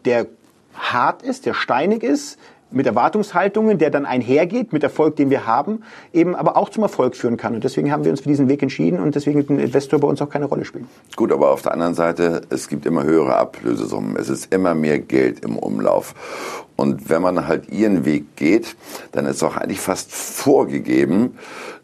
[0.05, 0.27] der
[0.73, 2.39] hart ist, der steinig ist,
[2.75, 5.81] mit Erwartungshaltungen, der dann einhergeht mit Erfolg, den wir haben,
[6.13, 7.55] eben aber auch zum Erfolg führen kann.
[7.55, 10.07] Und deswegen haben wir uns für diesen Weg entschieden und deswegen wird ein Investor bei
[10.07, 10.87] uns auch keine Rolle spielen.
[11.15, 14.17] Gut, aber auf der anderen Seite, es gibt immer höhere Ablösesummen.
[14.17, 16.13] Es ist immer mehr Geld im Umlauf.
[16.75, 18.75] Und wenn man halt ihren Weg geht,
[19.13, 21.37] dann ist auch eigentlich fast vorgegeben,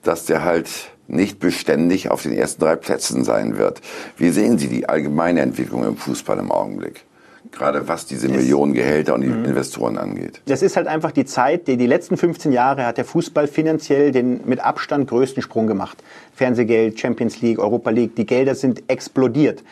[0.04, 0.70] dass der halt
[1.08, 3.82] nicht beständig auf den ersten drei Plätzen sein wird.
[4.18, 7.06] Wie sehen Sie die allgemeine Entwicklung im Fußball im Augenblick?
[7.52, 9.46] Gerade was diese Millionen Gehälter und die mhm.
[9.46, 10.42] Investoren angeht.
[10.46, 14.12] Das ist halt einfach die Zeit, die, die letzten 15 Jahre hat der Fußball finanziell
[14.12, 15.98] den mit Abstand größten Sprung gemacht.
[16.34, 19.64] Fernsehgeld, Champions League, Europa League, die Gelder sind explodiert.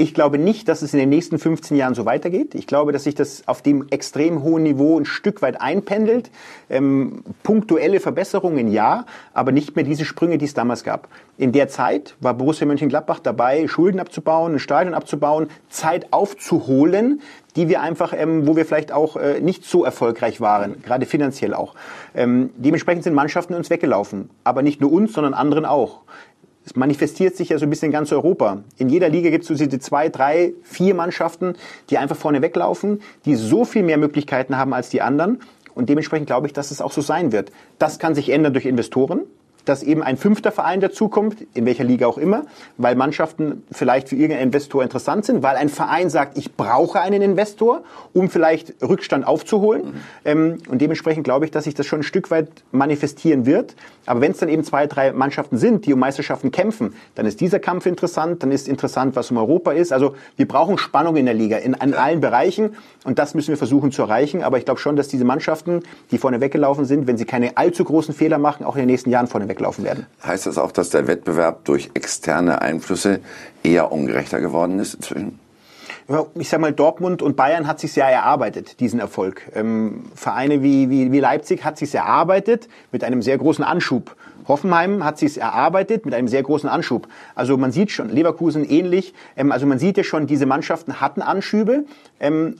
[0.00, 2.54] Ich glaube nicht, dass es in den nächsten 15 Jahren so weitergeht.
[2.54, 6.30] Ich glaube, dass sich das auf dem extrem hohen Niveau ein Stück weit einpendelt.
[6.70, 11.08] Ähm, punktuelle Verbesserungen ja, aber nicht mehr diese Sprünge, die es damals gab.
[11.36, 17.20] In der Zeit war Borussia Mönchengladbach dabei, Schulden abzubauen, ein Stadion abzubauen, Zeit aufzuholen,
[17.56, 21.52] die wir einfach, ähm, wo wir vielleicht auch äh, nicht so erfolgreich waren, gerade finanziell
[21.52, 21.74] auch.
[22.14, 26.00] Ähm, dementsprechend sind Mannschaften uns weggelaufen, aber nicht nur uns, sondern anderen auch.
[26.70, 28.62] Es manifestiert sich ja so ein bisschen in ganz Europa.
[28.78, 31.54] In jeder Liga gibt es so diese zwei, drei, vier Mannschaften,
[31.90, 35.40] die einfach vorne weglaufen, die so viel mehr Möglichkeiten haben als die anderen.
[35.74, 37.50] Und dementsprechend glaube ich, dass es auch so sein wird.
[37.80, 39.22] Das kann sich ändern durch Investoren
[39.70, 42.42] dass eben ein fünfter Verein dazukommt, in welcher Liga auch immer,
[42.76, 47.22] weil Mannschaften vielleicht für irgendeinen Investor interessant sind, weil ein Verein sagt, ich brauche einen
[47.22, 49.82] Investor, um vielleicht Rückstand aufzuholen.
[49.82, 49.94] Mhm.
[50.24, 53.76] Ähm, und dementsprechend glaube ich, dass sich das schon ein Stück weit manifestieren wird.
[54.06, 57.40] Aber wenn es dann eben zwei, drei Mannschaften sind, die um Meisterschaften kämpfen, dann ist
[57.40, 59.92] dieser Kampf interessant, dann ist interessant, was um Europa ist.
[59.92, 62.74] Also wir brauchen Spannung in der Liga, in, in allen Bereichen.
[63.04, 64.42] Und das müssen wir versuchen zu erreichen.
[64.42, 67.84] Aber ich glaube schon, dass diese Mannschaften, die vorne weggelaufen sind, wenn sie keine allzu
[67.84, 70.06] großen Fehler machen, auch in den nächsten Jahren vorne weglaufen werden.
[70.24, 73.20] Heißt das auch, dass der Wettbewerb durch externe Einflüsse
[73.62, 75.38] eher ungerechter geworden ist inzwischen?
[76.34, 79.42] ich sag mal, Dortmund und Bayern hat sich sehr erarbeitet, diesen Erfolg.
[79.54, 84.16] Ähm, Vereine wie, wie, wie Leipzig hat sich erarbeitet mit einem sehr großen Anschub.
[84.48, 87.06] Hoffenheim hat sich erarbeitet mit einem sehr großen Anschub.
[87.36, 89.14] Also man sieht schon, Leverkusen ähnlich.
[89.36, 91.84] Ähm, also man sieht ja schon, diese Mannschaften hatten Anschübe.
[92.18, 92.56] Ähm,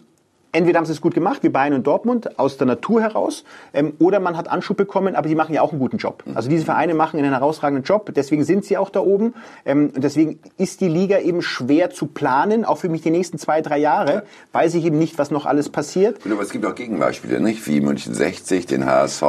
[0.52, 3.94] entweder haben sie es gut gemacht, wie Bayern und Dortmund, aus der Natur heraus, ähm,
[3.98, 6.24] oder man hat Anschub bekommen, aber die machen ja auch einen guten Job.
[6.34, 9.34] Also diese Vereine machen einen herausragenden Job, deswegen sind sie auch da oben.
[9.64, 13.38] Ähm, und deswegen ist die Liga eben schwer zu planen, auch für mich die nächsten
[13.38, 16.18] zwei, drei Jahre, weiß ich eben nicht, was noch alles passiert.
[16.24, 17.66] Aber es gibt auch Gegenbeispiele, nicht?
[17.66, 19.22] Wie München 60, den HSV,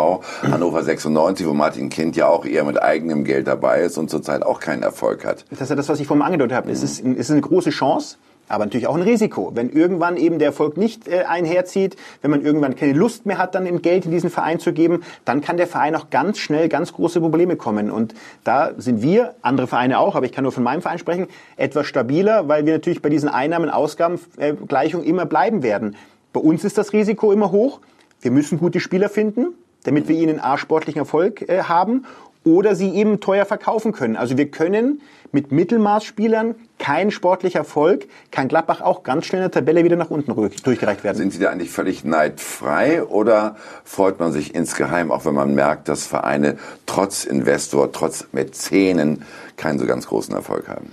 [0.44, 4.44] Hannover 96, wo Martin Kind ja auch eher mit eigenem Geld dabei ist und zurzeit
[4.44, 5.46] auch keinen Erfolg hat.
[5.50, 6.68] Das ist ja das, was ich vorhin angedeutet habe.
[6.68, 6.74] Mhm.
[6.74, 8.18] Es, ist, es ist eine große Chance
[8.52, 9.52] aber natürlich auch ein Risiko.
[9.54, 13.56] Wenn irgendwann eben der Erfolg nicht äh, einherzieht, wenn man irgendwann keine Lust mehr hat,
[13.56, 16.70] dann im Geld in diesen Verein zu geben, dann kann der Verein auch ganz schnell
[16.70, 17.92] ganz große Probleme kommen.
[17.92, 21.28] Und da sind wir, andere Vereine auch, aber ich kann nur von meinem Verein sprechen,
[21.58, 25.96] etwas stabiler, weil wir natürlich bei diesen Einnahmen-Ausgaben-Gleichungen immer bleiben werden.
[26.34, 27.80] Bei uns ist das Risiko immer hoch.
[28.22, 29.48] Wir müssen gute Spieler finden,
[29.84, 32.06] damit wir ihnen A, sportlichen Erfolg äh, haben
[32.44, 34.16] oder sie eben teuer verkaufen können.
[34.16, 35.02] Also wir können
[35.32, 40.10] mit Mittelmaßspielern kein sportlicher Erfolg, kann Gladbach auch ganz schnell in der Tabelle wieder nach
[40.10, 41.18] unten durchgereicht werden.
[41.18, 45.88] Sind Sie da eigentlich völlig neidfrei oder freut man sich insgeheim, auch wenn man merkt,
[45.88, 49.24] dass Vereine trotz Investor, trotz Mäzenen
[49.58, 50.92] keinen so ganz großen Erfolg haben?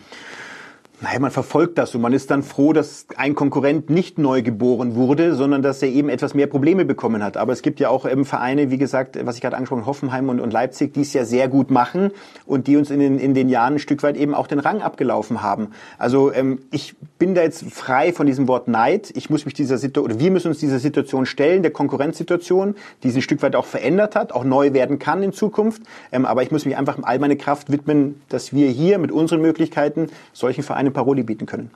[1.00, 4.96] Naja, man verfolgt das und man ist dann froh, dass ein Konkurrent nicht neu geboren
[4.96, 7.36] wurde, sondern dass er eben etwas mehr Probleme bekommen hat.
[7.36, 10.40] Aber es gibt ja auch eben Vereine, wie gesagt, was ich gerade angesprochen Hoffenheim und,
[10.40, 12.10] und Leipzig, die es ja sehr gut machen
[12.46, 14.82] und die uns in den, in den Jahren ein Stück weit eben auch den Rang
[14.82, 15.68] abgelaufen haben.
[15.98, 19.12] Also ähm, ich bin da jetzt frei von diesem Wort Neid.
[19.14, 23.10] Ich muss mich dieser Situation, oder wir müssen uns dieser Situation stellen, der Konkurrenzsituation, die
[23.10, 25.80] sich ein Stück weit auch verändert hat, auch neu werden kann in Zukunft.
[26.10, 29.40] Ähm, aber ich muss mich einfach all meine Kraft widmen, dass wir hier mit unseren
[29.42, 31.70] Möglichkeiten solchen Vereinen Paroli bieten können.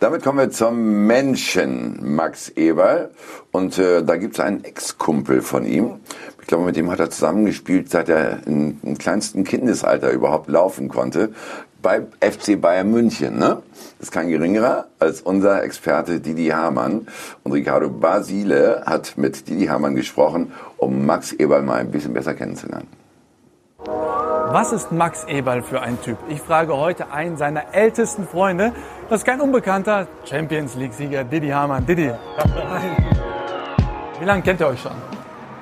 [0.00, 3.10] Damit kommen wir zum Menschen Max Eberl.
[3.52, 6.00] Und äh, da gibt es einen Ex-Kumpel von ihm.
[6.40, 11.34] Ich glaube, mit dem hat er zusammengespielt, seit er im, kleinsten Kindesalter überhaupt laufen konnte.
[11.82, 13.38] Bei FC Bayern München.
[13.38, 13.60] Ne?
[13.98, 17.06] Das ist kein geringerer als unser Experte Didi Hamann.
[17.42, 22.32] Und Ricardo Basile hat mit Didi Hamann gesprochen, um Max Eberl mal ein bisschen besser
[22.32, 22.88] kennenzulernen.
[24.52, 26.18] Was ist Max Eberl für ein Typ?
[26.28, 28.72] Ich frage heute einen seiner ältesten Freunde.
[29.08, 31.86] Das ist kein Unbekannter, Champions League-Sieger Didi Hamann.
[31.86, 32.10] Didi,
[34.18, 34.90] wie lange kennt ihr euch schon?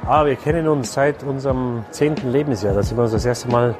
[0.06, 2.72] Ah, wir kennen uns seit unserem zehnten Lebensjahr.
[2.72, 3.74] Da sind wir uns das erste Mal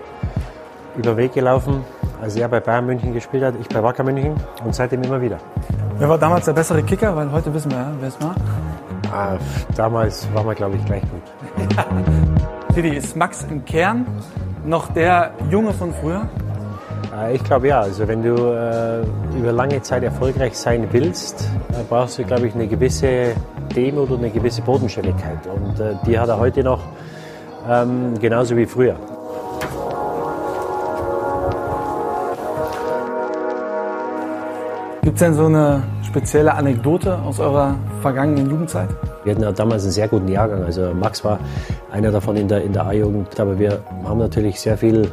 [0.95, 1.87] über Weg gelaufen,
[2.21, 5.39] als er bei Bayern München gespielt hat, ich bei Wacker München und seitdem immer wieder.
[5.97, 7.17] Wer war damals der bessere Kicker?
[7.17, 8.35] Weil heute wissen wir wer es war.
[9.11, 9.39] Ah,
[9.75, 11.87] damals waren wir, glaube ich, gleich gut.
[12.77, 14.05] Didi, ist Max im Kern
[14.69, 16.29] noch der Junge von früher?
[17.17, 17.81] Äh, ich glaube ja.
[17.81, 19.03] Also wenn du äh,
[19.37, 23.35] über lange Zeit erfolgreich sein willst, äh, brauchst du, glaube ich, eine gewisse
[23.75, 25.39] Demut und eine gewisse Bodenständigkeit.
[25.47, 26.81] Und äh, die hat er heute noch
[27.69, 28.97] ähm, genauso wie früher.
[35.03, 35.83] Gibt es denn so eine
[36.19, 38.89] spezielle Anekdote aus eurer vergangenen Jugendzeit?
[39.23, 40.65] Wir hatten ja damals einen sehr guten Jahrgang.
[40.65, 41.39] Also Max war
[41.93, 43.39] einer davon in der, in der A-Jugend.
[43.39, 45.13] Aber wir haben natürlich sehr viel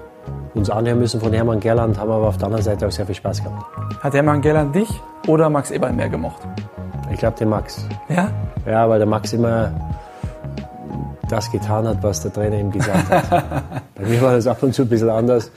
[0.56, 3.14] uns anhören müssen von Hermann Gerland, haben aber auf der anderen Seite auch sehr viel
[3.14, 3.64] Spaß gehabt.
[4.01, 4.89] Hat Hermann Gerland dich
[5.28, 6.41] oder Max Eberl mehr gemocht?
[7.12, 7.86] Ich glaube den Max.
[8.10, 8.32] Ja?
[8.66, 9.72] Ja, weil der Max immer
[11.30, 13.30] das getan hat, was der Trainer ihm gesagt hat.
[13.95, 15.51] Bei mir war das ab und zu ein bisschen anders.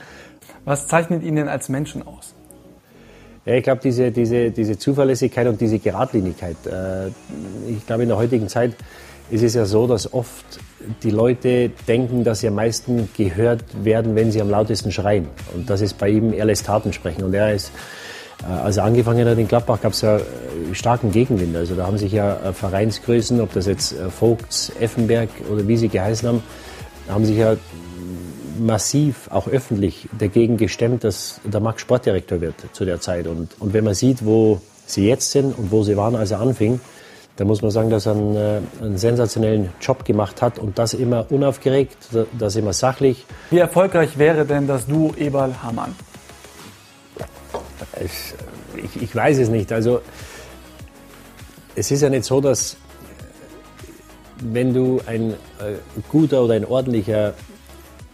[0.65, 2.35] Was zeichnet ihn denn als Menschen aus?
[3.49, 6.55] Ja, ich glaube, diese, diese, diese Zuverlässigkeit und diese Geradlinigkeit.
[6.67, 7.07] Äh,
[7.67, 8.75] ich glaube, in der heutigen Zeit
[9.31, 10.45] ist es ja so, dass oft
[11.01, 15.29] die Leute denken, dass sie am meisten gehört werden, wenn sie am lautesten schreien.
[15.55, 17.23] Und das ist bei ihm, er lässt Taten sprechen.
[17.23, 17.71] Und er ist,
[18.43, 20.21] äh, als er angefangen hat in Gladbach, gab es ja äh,
[20.73, 21.55] starken Gegenwind.
[21.55, 26.27] Also da haben sich ja Vereinsgrößen, ob das jetzt Vogts, Effenberg oder wie sie geheißen
[26.27, 26.43] haben,
[27.07, 27.55] haben sich ja
[28.59, 33.27] massiv, auch öffentlich, dagegen gestemmt, dass der Max Sportdirektor wird zu der Zeit.
[33.27, 36.41] Und, und wenn man sieht, wo sie jetzt sind und wo sie waren, als er
[36.41, 36.79] anfing,
[37.39, 40.93] da muss man sagen, dass er einen, äh, einen, sensationellen Job gemacht hat und das
[40.93, 41.97] immer unaufgeregt,
[42.37, 43.25] das immer sachlich.
[43.49, 45.95] Wie erfolgreich wäre denn das Duo Eberl-Hamann?
[48.03, 48.33] Ich,
[48.83, 49.71] ich, ich, weiß es nicht.
[49.71, 50.01] Also
[51.75, 52.75] es ist ja nicht so, dass
[54.41, 55.75] wenn du ein äh,
[56.09, 57.33] guter oder ein ordentlicher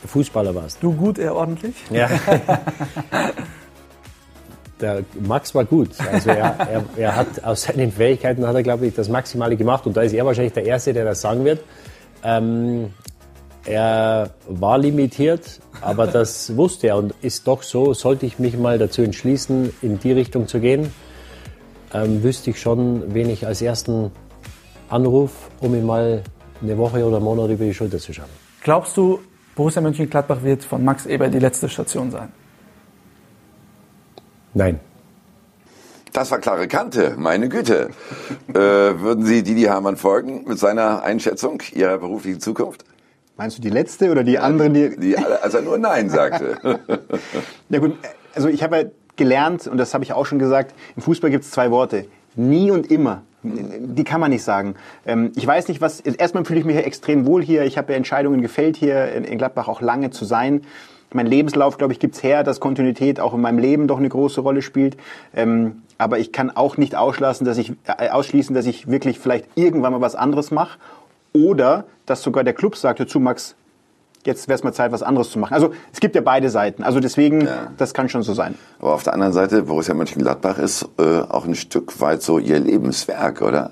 [0.06, 0.82] Fußballer warst.
[0.82, 1.76] Du gut, er ordentlich?
[1.90, 2.10] Ja.
[4.82, 5.90] der Max war gut.
[6.12, 9.86] Also er, er, er, hat aus seinen Fähigkeiten hat er, glaube ich, das Maximale gemacht.
[9.88, 11.62] Und da ist er wahrscheinlich der Erste, der das sagen wird.
[12.24, 12.94] Ähm,
[13.66, 18.78] er war limitiert, aber das wusste er und ist doch so, sollte ich mich mal
[18.78, 20.94] dazu entschließen, in die Richtung zu gehen,
[21.92, 24.12] ähm, wüsste ich schon, wen ich als ersten
[24.90, 25.32] anruf,
[25.62, 26.22] um ihn mal
[26.62, 28.30] eine Woche oder einen Monat über die Schulter zu schauen.
[28.62, 29.20] Glaubst du,
[29.56, 32.30] Borussia Mönchengladbach wird von Max Eber die letzte Station sein?
[34.54, 34.80] Nein.
[36.12, 37.90] Das war klare Kante, meine Güte.
[38.50, 42.86] äh, würden Sie Didi Hamann folgen mit seiner Einschätzung Ihrer beruflichen Zukunft?
[43.38, 44.74] Meinst du die letzte oder die anderen?
[44.74, 46.58] Die, die als er nur Nein sagte.
[47.70, 47.98] ja gut,
[48.34, 48.84] also ich habe ja
[49.18, 52.08] gelernt, und das habe ich auch schon gesagt, im Fußball gibt es zwei Worte.
[52.36, 53.24] Nie und immer.
[53.44, 54.76] Die kann man nicht sagen.
[55.06, 56.00] Ähm, ich weiß nicht, was.
[56.00, 57.64] Erstmal fühle ich mich extrem wohl hier.
[57.64, 60.62] Ich habe ja Entscheidungen gefällt, hier in Gladbach auch lange zu sein
[61.16, 64.42] mein Lebenslauf, glaube ich, gibt's her, dass Kontinuität auch in meinem Leben doch eine große
[64.42, 64.98] Rolle spielt.
[65.34, 69.48] Ähm, aber ich kann auch nicht ausschließen, dass ich, äh, ausschließen, dass ich wirklich vielleicht
[69.56, 70.78] irgendwann mal was anderes mache.
[71.34, 73.56] Oder dass sogar der Club sagt, hör zu, Max,
[74.26, 75.54] jetzt wäre es mal Zeit, was anderes zu machen.
[75.54, 76.84] Also es gibt ja beide Seiten.
[76.84, 77.68] Also deswegen, ja.
[77.78, 78.56] das kann schon so sein.
[78.80, 82.60] Aber auf der anderen Seite, Borussia Mönchengladbach ist äh, auch ein Stück weit so ihr
[82.60, 83.72] Lebenswerk, oder?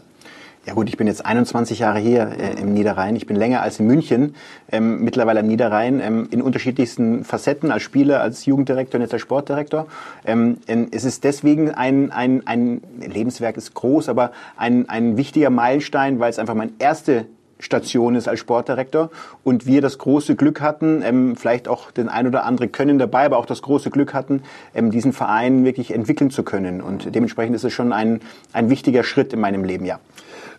[0.65, 3.17] Ja gut, ich bin jetzt 21 Jahre hier äh, im Niederrhein.
[3.17, 4.33] Ich bin länger als in München,
[4.71, 9.21] ähm, mittlerweile im Niederrhein, ähm, in unterschiedlichsten Facetten, als Spieler, als Jugenddirektor und jetzt als
[9.21, 9.87] Sportdirektor.
[10.23, 10.59] Ähm,
[10.91, 16.29] es ist deswegen ein, ein, ein Lebenswerk ist groß, aber ein, ein wichtiger Meilenstein, weil
[16.29, 17.25] es einfach mein erste
[17.63, 19.09] Station ist als Sportdirektor
[19.43, 23.25] und wir das große Glück hatten, ähm, vielleicht auch den ein oder andere Können dabei,
[23.25, 24.43] aber auch das große Glück hatten,
[24.75, 26.81] ähm, diesen Verein wirklich entwickeln zu können.
[26.81, 29.99] Und dementsprechend ist es schon ein, ein wichtiger Schritt in meinem Leben, ja.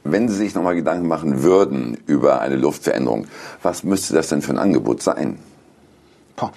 [0.02, 3.26] Wenn Sie sich nochmal Gedanken machen würden über eine Luftveränderung,
[3.62, 5.38] was müsste das denn für ein Angebot sein?
[6.36, 6.52] Boah,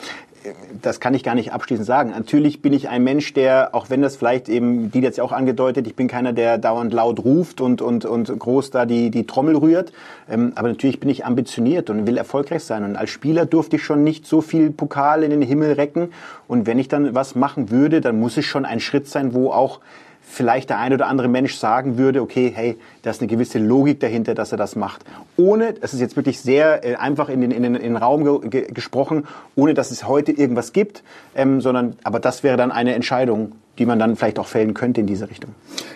[0.81, 2.11] das kann ich gar nicht abschließend sagen.
[2.11, 5.31] Natürlich bin ich ein Mensch, der, auch wenn das vielleicht eben, die jetzt ja auch
[5.31, 9.25] angedeutet, ich bin keiner, der dauernd laut ruft und, und, und groß da die, die
[9.25, 9.93] Trommel rührt.
[10.29, 12.83] Ähm, aber natürlich bin ich ambitioniert und will erfolgreich sein.
[12.83, 16.09] Und als Spieler durfte ich schon nicht so viel Pokal in den Himmel recken.
[16.47, 19.51] Und wenn ich dann was machen würde, dann muss es schon ein Schritt sein, wo
[19.51, 19.79] auch
[20.29, 23.99] vielleicht der ein oder andere Mensch sagen würde, okay, hey, da ist eine gewisse Logik
[23.99, 25.03] dahinter, dass er das macht.
[25.37, 28.49] Ohne, das ist jetzt wirklich sehr äh, einfach in den, in den, in den Raum
[28.49, 31.03] ge gesprochen, ohne dass es heute irgendwas gibt,
[31.35, 35.01] ähm, sondern, aber das wäre dann eine Entscheidung, die man dann vielleicht auch fällen könnte
[35.01, 35.53] in diese Richtung.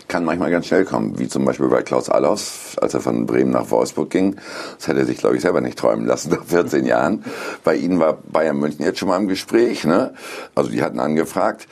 [0.07, 3.51] Kann manchmal ganz schnell kommen, wie zum Beispiel bei Klaus Allofs, als er von Bremen
[3.51, 4.35] nach Wolfsburg ging.
[4.77, 7.23] Das hätte er sich, glaube ich, selber nicht träumen lassen nach 14 Jahren.
[7.63, 10.13] Bei Ihnen war Bayern München jetzt schon mal im Gespräch, ne?
[10.55, 11.67] Also die hatten angefragt.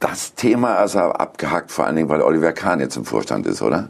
[0.00, 3.88] Das Thema aber abgehakt, vor allen Dingen, weil Oliver Kahn jetzt im Vorstand ist, oder?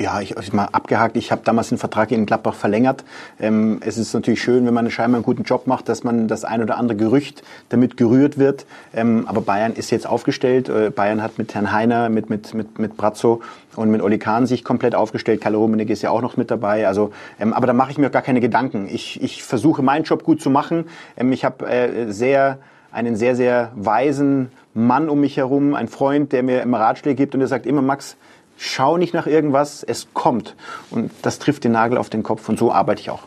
[0.00, 1.14] Ja, ich, ich mal abgehakt.
[1.18, 3.04] Ich habe damals den Vertrag in Gladbach verlängert.
[3.38, 6.46] Ähm, es ist natürlich schön, wenn man scheinbar einen guten Job macht, dass man das
[6.46, 8.64] ein oder andere Gerücht damit gerührt wird.
[8.94, 10.70] Ähm, aber Bayern ist jetzt aufgestellt.
[10.70, 13.42] Äh, Bayern hat mit Herrn Heiner, mit mit mit mit Brazzo
[13.76, 15.42] und mit Oli Kahn sich komplett aufgestellt.
[15.42, 16.86] Kalle Rummenigge ist ja auch noch mit dabei.
[16.86, 18.88] Also, ähm, aber da mache ich mir gar keine Gedanken.
[18.90, 20.86] Ich, ich versuche meinen Job gut zu machen.
[21.18, 22.56] Ähm, ich habe äh, sehr
[22.92, 27.34] einen sehr sehr weisen Mann um mich herum, ein Freund, der mir immer Ratschläge gibt
[27.34, 28.16] und der sagt immer Max
[28.60, 30.54] schau nicht nach irgendwas, es kommt.
[30.90, 33.22] Und das trifft den Nagel auf den Kopf und so arbeite ich auch.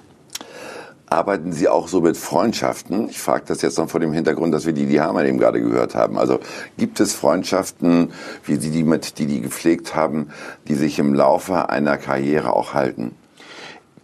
[1.08, 3.10] Arbeiten Sie auch so mit Freundschaften?
[3.10, 5.94] Ich frage das jetzt noch vor dem Hintergrund, dass wir die, die eben gerade gehört
[5.94, 6.18] haben.
[6.18, 6.40] Also
[6.78, 8.12] gibt es Freundschaften,
[8.46, 10.30] wie Sie die mit, die die gepflegt haben,
[10.68, 13.16] die sich im Laufe einer Karriere auch halten?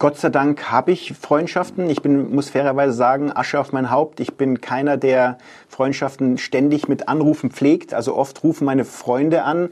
[0.00, 1.90] Gott sei Dank habe ich Freundschaften.
[1.90, 4.18] Ich bin, muss fairerweise sagen, Asche auf mein Haupt.
[4.20, 5.36] Ich bin keiner, der
[5.68, 7.92] Freundschaften ständig mit Anrufen pflegt.
[7.92, 9.68] Also oft rufen meine Freunde an,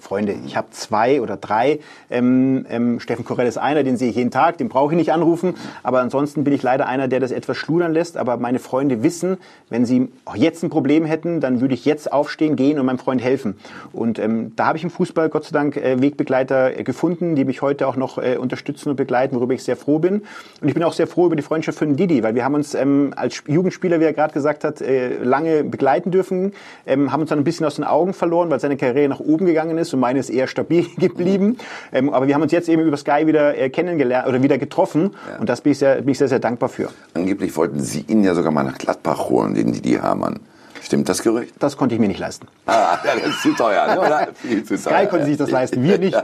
[0.00, 1.80] Freunde, ich habe zwei oder drei.
[2.10, 5.12] Ähm, ähm, Steffen Korell ist einer, den sehe ich jeden Tag, den brauche ich nicht
[5.12, 5.54] anrufen.
[5.82, 8.16] Aber ansonsten bin ich leider einer, der das etwas schludern lässt.
[8.16, 9.38] Aber meine Freunde wissen,
[9.68, 12.98] wenn sie auch jetzt ein Problem hätten, dann würde ich jetzt aufstehen, gehen und meinem
[12.98, 13.56] Freund helfen.
[13.92, 17.44] Und ähm, da habe ich im Fußball Gott sei Dank äh, Wegbegleiter äh, gefunden, die
[17.44, 20.22] mich heute auch noch äh, unterstützen und begleiten, worüber ich sehr froh bin.
[20.60, 22.74] Und ich bin auch sehr froh über die Freundschaft von Didi, weil wir haben uns
[22.74, 26.52] ähm, als Jugendspieler, wie er gerade gesagt hat, äh, lange begleiten dürfen,
[26.86, 29.46] ähm, haben uns dann ein bisschen aus den Augen verloren, weil seine Karriere nach oben
[29.46, 31.58] gegangen ist ist und meine ist eher stabil geblieben.
[31.92, 35.14] Ähm, aber wir haben uns jetzt eben über Sky wieder äh, kennengelernt oder wieder getroffen
[35.30, 35.38] ja.
[35.38, 36.90] und das bin ich, sehr, bin ich sehr, sehr dankbar für.
[37.14, 40.40] Angeblich wollten Sie ihn ja sogar mal nach Gladbach holen, den Didi Hamann.
[40.80, 41.54] Stimmt das Gerücht?
[41.58, 42.46] Das konnte ich mir nicht leisten.
[42.66, 44.00] Ah, das ist zu teuer, ne?
[44.00, 44.28] oder?
[44.34, 45.00] Viel zu teuer.
[45.00, 46.16] Sky konnte sich das leisten, wir nicht.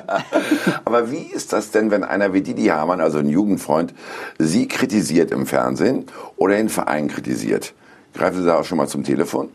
[0.84, 3.92] Aber wie ist das denn, wenn einer wie Didi Hamann, also ein Jugendfreund,
[4.38, 6.06] Sie kritisiert im Fernsehen
[6.36, 7.74] oder den Verein kritisiert?
[8.14, 9.48] Greifen Sie da auch schon mal zum Telefon?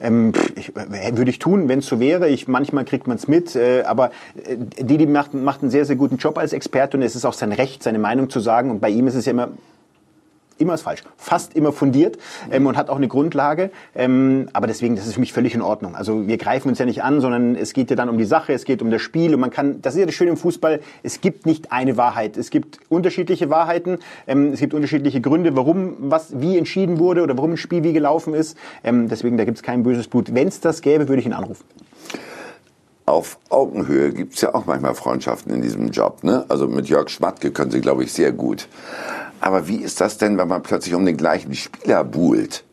[0.00, 2.28] Ähm, ich, äh, würde ich tun, wenn es so wäre.
[2.28, 4.10] Ich, manchmal kriegt man es mit, äh, aber
[4.44, 7.32] äh, Didi macht, macht einen sehr, sehr guten Job als Experte und es ist auch
[7.32, 8.70] sein Recht, seine Meinung zu sagen.
[8.70, 9.48] Und bei ihm ist es ja immer
[10.58, 12.18] immer ist falsch, fast immer fundiert
[12.50, 13.70] ähm, und hat auch eine Grundlage.
[13.94, 15.94] Ähm, aber deswegen, das ist für mich völlig in Ordnung.
[15.94, 18.52] Also wir greifen uns ja nicht an, sondern es geht ja dann um die Sache,
[18.52, 20.80] es geht um das Spiel und man kann, das ist ja das Schöne im Fußball,
[21.02, 22.36] es gibt nicht eine Wahrheit.
[22.36, 27.36] Es gibt unterschiedliche Wahrheiten, ähm, es gibt unterschiedliche Gründe, warum was wie entschieden wurde oder
[27.36, 28.56] warum ein Spiel wie gelaufen ist.
[28.82, 30.34] Ähm, deswegen, da gibt es kein böses Blut.
[30.34, 31.64] Wenn es das gäbe, würde ich ihn anrufen
[33.06, 36.24] auf Augenhöhe gibt's ja auch manchmal Freundschaften in diesem Job.
[36.24, 36.44] Ne?
[36.48, 38.68] Also mit Jörg Schmatke können Sie, glaube ich, sehr gut.
[39.44, 42.64] Aber wie ist das denn, wenn man plötzlich um den gleichen Spieler buhlt?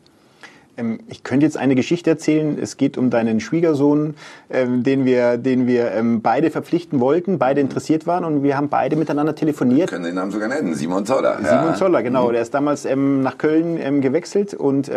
[0.78, 2.58] Ähm, ich könnte jetzt eine Geschichte erzählen.
[2.58, 4.14] Es geht um deinen Schwiegersohn,
[4.48, 8.70] ähm, den wir, den wir ähm, beide verpflichten wollten, beide interessiert waren und wir haben
[8.70, 9.90] beide miteinander telefoniert.
[9.90, 11.36] Wir können den Namen sogar nennen, Simon Zoller.
[11.42, 11.74] Simon ja.
[11.74, 12.28] Zoller, genau.
[12.28, 12.32] Mhm.
[12.32, 14.90] Der ist damals nach Köln gewechselt und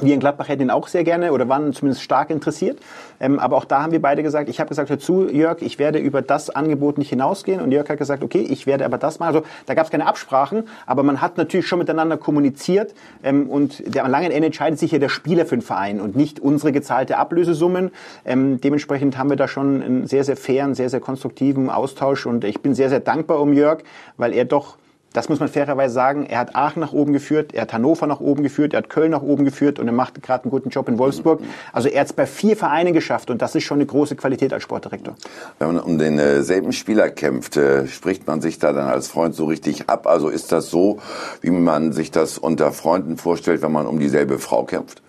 [0.00, 2.78] wir in Gladbach hätten ihn auch sehr gerne oder waren zumindest stark interessiert.
[3.20, 5.78] Ähm, aber auch da haben wir beide gesagt, ich habe gesagt, hör zu, Jörg, ich
[5.78, 7.60] werde über das Angebot nicht hinausgehen.
[7.60, 9.34] Und Jörg hat gesagt, okay, ich werde aber das machen.
[9.34, 12.94] Also da gab es keine Absprachen, aber man hat natürlich schon miteinander kommuniziert.
[13.22, 16.16] Ähm, und der, am langen Ende entscheidet sich ja der Spieler für den Verein und
[16.16, 17.90] nicht unsere gezahlte Ablösesummen.
[18.24, 22.26] Ähm, dementsprechend haben wir da schon einen sehr, sehr fairen, sehr, sehr konstruktiven Austausch.
[22.26, 23.82] Und ich bin sehr, sehr dankbar um Jörg,
[24.16, 24.76] weil er doch
[25.14, 26.26] das muss man fairerweise sagen.
[26.26, 29.12] Er hat Aachen nach oben geführt, er hat Hannover nach oben geführt, er hat Köln
[29.12, 31.40] nach oben geführt und er macht gerade einen guten Job in Wolfsburg.
[31.72, 34.52] Also er hat es bei vier Vereinen geschafft und das ist schon eine große Qualität
[34.52, 35.14] als Sportdirektor.
[35.60, 39.36] Wenn man um denselben äh, Spieler kämpft, äh, spricht man sich da dann als Freund
[39.36, 40.08] so richtig ab?
[40.08, 40.98] Also ist das so,
[41.40, 45.03] wie man sich das unter Freunden vorstellt, wenn man um dieselbe Frau kämpft?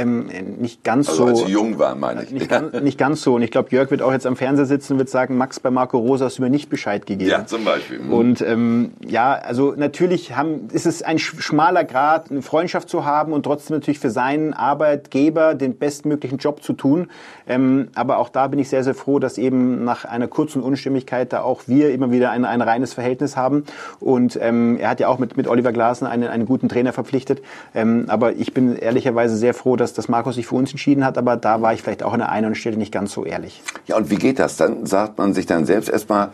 [0.00, 0.26] Ähm,
[0.58, 1.28] nicht ganz also so.
[1.28, 2.30] Als Sie jung waren, meine ich.
[2.30, 3.34] Nicht, ganz, nicht ganz so.
[3.34, 5.70] Und ich glaube, Jörg wird auch jetzt am Fernseher sitzen und wird sagen, Max, bei
[5.70, 7.30] Marco Rosa hast du mir nicht Bescheid gegeben.
[7.30, 7.98] Ja, zum Beispiel.
[7.98, 8.12] Mhm.
[8.12, 13.32] Und ähm, ja, also natürlich haben, ist es ein schmaler Grad, eine Freundschaft zu haben
[13.32, 17.08] und trotzdem natürlich für seinen Arbeitgeber den bestmöglichen Job zu tun.
[17.46, 21.32] Ähm, aber auch da bin ich sehr, sehr froh, dass eben nach einer kurzen Unstimmigkeit
[21.32, 23.64] da auch wir immer wieder ein, ein reines Verhältnis haben.
[23.98, 27.42] Und ähm, er hat ja auch mit, mit Oliver Glasner einen, einen guten Trainer verpflichtet.
[27.74, 31.18] Ähm, aber ich bin ehrlicherweise sehr froh, dass, dass Markus sich für uns entschieden hat.
[31.18, 33.62] Aber da war ich vielleicht auch an der einen Stelle nicht ganz so ehrlich.
[33.86, 34.56] Ja, und wie geht das?
[34.56, 36.30] Dann sagt man sich dann selbst erstmal,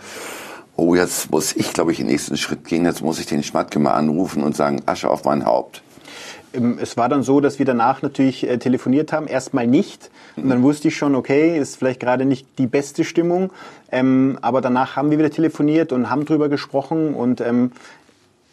[0.76, 2.84] oh, jetzt muss ich, glaube ich, den nächsten Schritt gehen.
[2.84, 5.82] Jetzt muss ich den Schmatke mal anrufen und sagen, Asche auf mein Haupt
[6.52, 9.26] Ähm, es war dann so, dass wir danach natürlich äh, telefoniert haben.
[9.26, 10.10] Erstmal nicht.
[10.36, 13.50] Und dann wusste ich schon, okay, ist vielleicht gerade nicht die beste Stimmung.
[13.90, 17.14] Ähm, aber danach haben wir wieder telefoniert und haben drüber gesprochen.
[17.14, 17.72] Und ähm,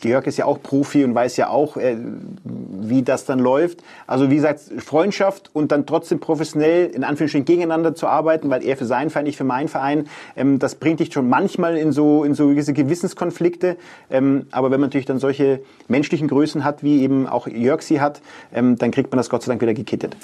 [0.05, 1.97] Jörg ist ja auch Profi und weiß ja auch, äh,
[2.43, 3.83] wie das dann läuft.
[4.07, 8.77] Also wie gesagt, Freundschaft und dann trotzdem professionell in Anführungsstrichen gegeneinander zu arbeiten, weil er
[8.77, 12.23] für seinen Verein, ich für meinen Verein, ähm, das bringt dich schon manchmal in so
[12.23, 13.77] in so gewisse Gewissenskonflikte.
[14.09, 18.01] Ähm, aber wenn man natürlich dann solche menschlichen Größen hat, wie eben auch Jörg sie
[18.01, 18.21] hat,
[18.53, 20.15] ähm, dann kriegt man das Gott sei Dank wieder gekittet.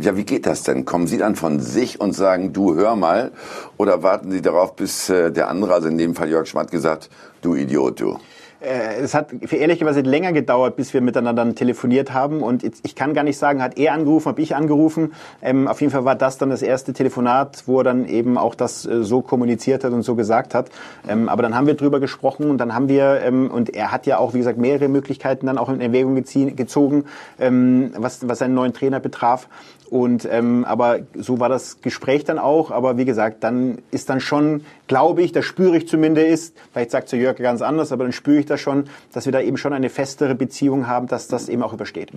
[0.00, 0.84] Ja, wie geht das denn?
[0.84, 3.32] Kommen Sie dann von sich und sagen, du hör mal,
[3.76, 7.10] oder warten Sie darauf, bis äh, der andere, also in dem Fall Jörg Schmatt, gesagt,
[7.42, 8.18] du Idiot, du?
[8.66, 12.42] Äh, es hat ehrlicherweise länger gedauert, bis wir miteinander telefoniert haben.
[12.42, 15.14] Und ich kann gar nicht sagen, hat er angerufen, habe ich angerufen.
[15.40, 18.54] Ähm, auf jeden Fall war das dann das erste Telefonat, wo er dann eben auch
[18.54, 20.70] das äh, so kommuniziert hat und so gesagt hat.
[21.08, 24.06] Ähm, aber dann haben wir drüber gesprochen und dann haben wir, ähm, und er hat
[24.06, 27.04] ja auch, wie gesagt, mehrere Möglichkeiten dann auch in Erwägung gezogen,
[27.38, 29.48] ähm, was, was seinen neuen Trainer betraf.
[29.90, 32.70] Und ähm, aber so war das Gespräch dann auch.
[32.70, 37.08] Aber wie gesagt, dann ist dann schon, glaube ich, das spüre ich zumindest, vielleicht sagt
[37.08, 39.72] zu Jörg ganz anders, aber dann spüre ich das schon, dass wir da eben schon
[39.72, 42.10] eine festere Beziehung haben, dass das eben auch übersteht.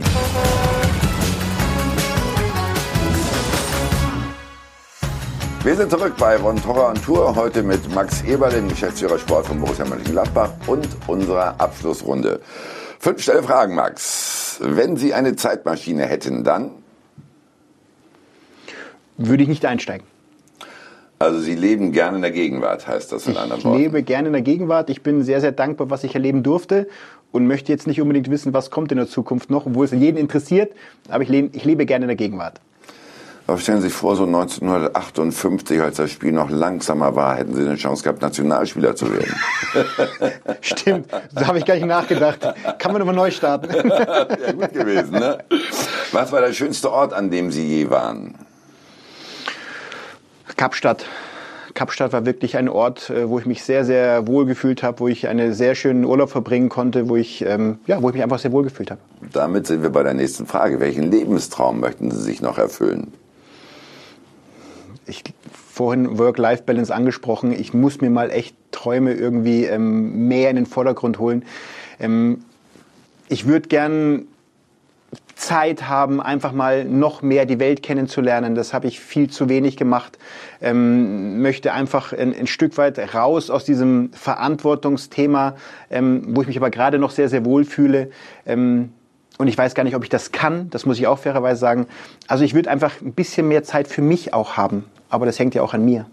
[5.61, 9.45] Wir sind zurück bei Von Torra und Tour, heute mit Max Eber, dem Geschäftsführer Sport
[9.45, 12.39] von Borussia Mönchengladbach und unserer Abschlussrunde.
[12.97, 14.57] Fünf schnelle Fragen, Max.
[14.61, 16.71] Wenn Sie eine Zeitmaschine hätten, dann?
[19.19, 20.07] Würde ich nicht einsteigen.
[21.19, 23.77] Also Sie leben gerne in der Gegenwart, heißt das in anderen Worten?
[23.77, 24.89] Ich lebe gerne in der Gegenwart.
[24.89, 26.87] Ich bin sehr, sehr dankbar, was ich erleben durfte
[27.31, 30.17] und möchte jetzt nicht unbedingt wissen, was kommt in der Zukunft noch, obwohl es jeden
[30.17, 30.71] interessiert.
[31.09, 32.61] Aber ich lebe, ich lebe gerne in der Gegenwart.
[33.47, 37.63] Aber stellen Sie sich vor, so 1958, als das Spiel noch langsamer war, hätten Sie
[37.63, 39.35] eine Chance gehabt, Nationalspieler zu werden.
[40.61, 42.39] Stimmt, da habe ich gar nicht nachgedacht.
[42.77, 43.73] Kann man nochmal neu starten.
[43.73, 45.39] ja, gut gewesen, ne?
[46.11, 48.35] Was war der schönste Ort, an dem Sie je waren?
[50.59, 51.05] Kapstadt.
[51.73, 55.07] Kapstadt war wirklich ein Ort, äh, wo ich mich sehr, sehr wohl gefühlt habe, wo
[55.07, 58.39] ich einen sehr schönen Urlaub verbringen konnte, wo ich, ähm, ja, wo ich mich einfach
[58.39, 58.99] sehr wohl gefühlt habe.
[59.31, 60.81] Damit sind wir bei der nächsten Frage.
[60.81, 63.13] Welchen Lebenstraum möchten Sie sich noch erfüllen?
[65.05, 67.53] Ich vorhin Work-Life-Balance angesprochen.
[67.53, 71.45] Ich muss mir mal echt Träume irgendwie ähm, mehr in den Vordergrund holen.
[72.01, 72.43] Ähm,
[73.29, 74.27] ich würde gern
[75.39, 78.55] Zeit haben, einfach mal noch mehr die Welt kennenzulernen.
[78.55, 80.19] Das habe ich viel zu wenig gemacht.
[80.61, 85.55] Ähm, möchte einfach ein, ein, Stück weit raus aus diesem Verantwortungsthema,
[85.89, 88.11] ähm, wo ich mich aber gerade noch sehr, sehr wohl fühle.
[88.45, 88.91] Ähm,
[89.37, 90.69] und ich weiß gar nicht, ob ich das kann.
[90.69, 91.87] Das muss ich auch fairerweise sagen.
[92.27, 94.83] Also ich würde einfach ein bisschen mehr Zeit für mich auch haben.
[95.09, 96.05] Aber das hängt ja auch an mir.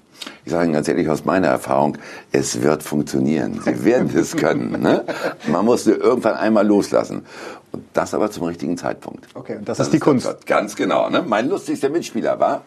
[0.44, 1.98] Ich sage Ihnen ganz ehrlich aus meiner Erfahrung,
[2.32, 3.60] es wird funktionieren.
[3.64, 4.80] Sie werden es können.
[4.80, 5.04] Ne?
[5.46, 7.26] Man muss irgendwann einmal loslassen.
[7.72, 9.26] Und das aber zum richtigen Zeitpunkt.
[9.34, 10.46] Okay, und das, das ist die Kunst.
[10.46, 11.10] Ganz genau.
[11.10, 11.22] Ne?
[11.26, 12.62] Mein lustigster Mitspieler war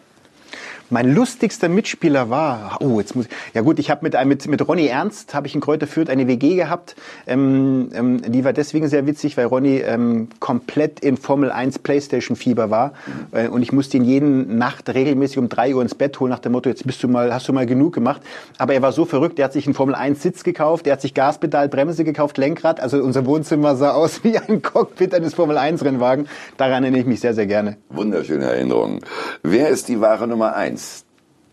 [0.90, 4.68] mein lustigster Mitspieler war, oh, jetzt muss ich, ja gut, ich habe mit, mit, mit
[4.68, 6.96] Ronny Ernst, habe ich in Kräuter Fürth eine WG gehabt.
[7.26, 12.70] Ähm, ähm, die war deswegen sehr witzig, weil Ronny ähm, komplett in Formel 1 Playstation-Fieber
[12.70, 12.92] war.
[13.30, 16.40] Äh, und ich musste ihn jeden Nacht regelmäßig um drei Uhr ins Bett holen, nach
[16.40, 18.22] dem Motto, jetzt bist du mal, hast du mal genug gemacht.
[18.58, 21.00] Aber er war so verrückt, er hat sich einen Formel 1 Sitz gekauft, er hat
[21.00, 22.80] sich Gaspedal, Bremse gekauft, Lenkrad.
[22.80, 26.26] Also unser Wohnzimmer sah aus wie ein Cockpit eines Formel 1 Rennwagen.
[26.56, 27.76] Daran erinnere ich mich sehr, sehr gerne.
[27.90, 29.00] Wunderschöne Erinnerungen.
[29.42, 30.79] Wer ist die wahre Nummer 1?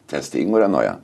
[0.07, 0.99] Testegen oder Neuer?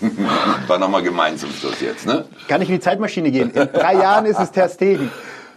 [0.66, 2.24] War nochmal gemein zum Schluss jetzt, ne?
[2.48, 3.50] Kann ich in die Zeitmaschine gehen?
[3.50, 5.10] In drei Jahren ist es Terstegen.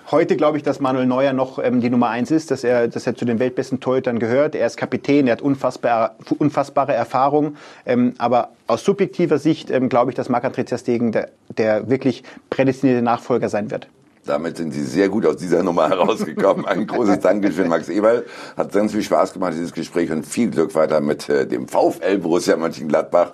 [0.09, 3.05] Heute glaube ich, dass Manuel Neuer noch ähm, die Nummer eins ist, dass er, dass
[3.05, 4.55] er zu den weltbesten Torhütern gehört.
[4.55, 7.57] Er ist Kapitän, er hat unfassbar, unfassbare Erfahrung.
[7.85, 13.01] Ähm, aber aus subjektiver Sicht ähm, glaube ich, dass Marc-André Terstegen der, der wirklich prädestinierte
[13.03, 13.89] Nachfolger sein wird.
[14.27, 16.65] Damit sind Sie sehr gut aus dieser Nummer herausgekommen.
[16.65, 18.25] Ein großes Dankeschön, Max Eberl.
[18.55, 22.19] Hat ganz viel Spaß gemacht, dieses Gespräch und viel Glück weiter mit äh, dem VfL
[22.19, 23.31] Borussia Mönchengladbach.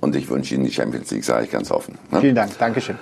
[0.00, 1.98] Und ich wünsche Ihnen die Champions League, sage ich ganz offen.
[2.10, 2.20] Ne?
[2.20, 2.56] Vielen Dank.
[2.58, 2.96] Dankeschön.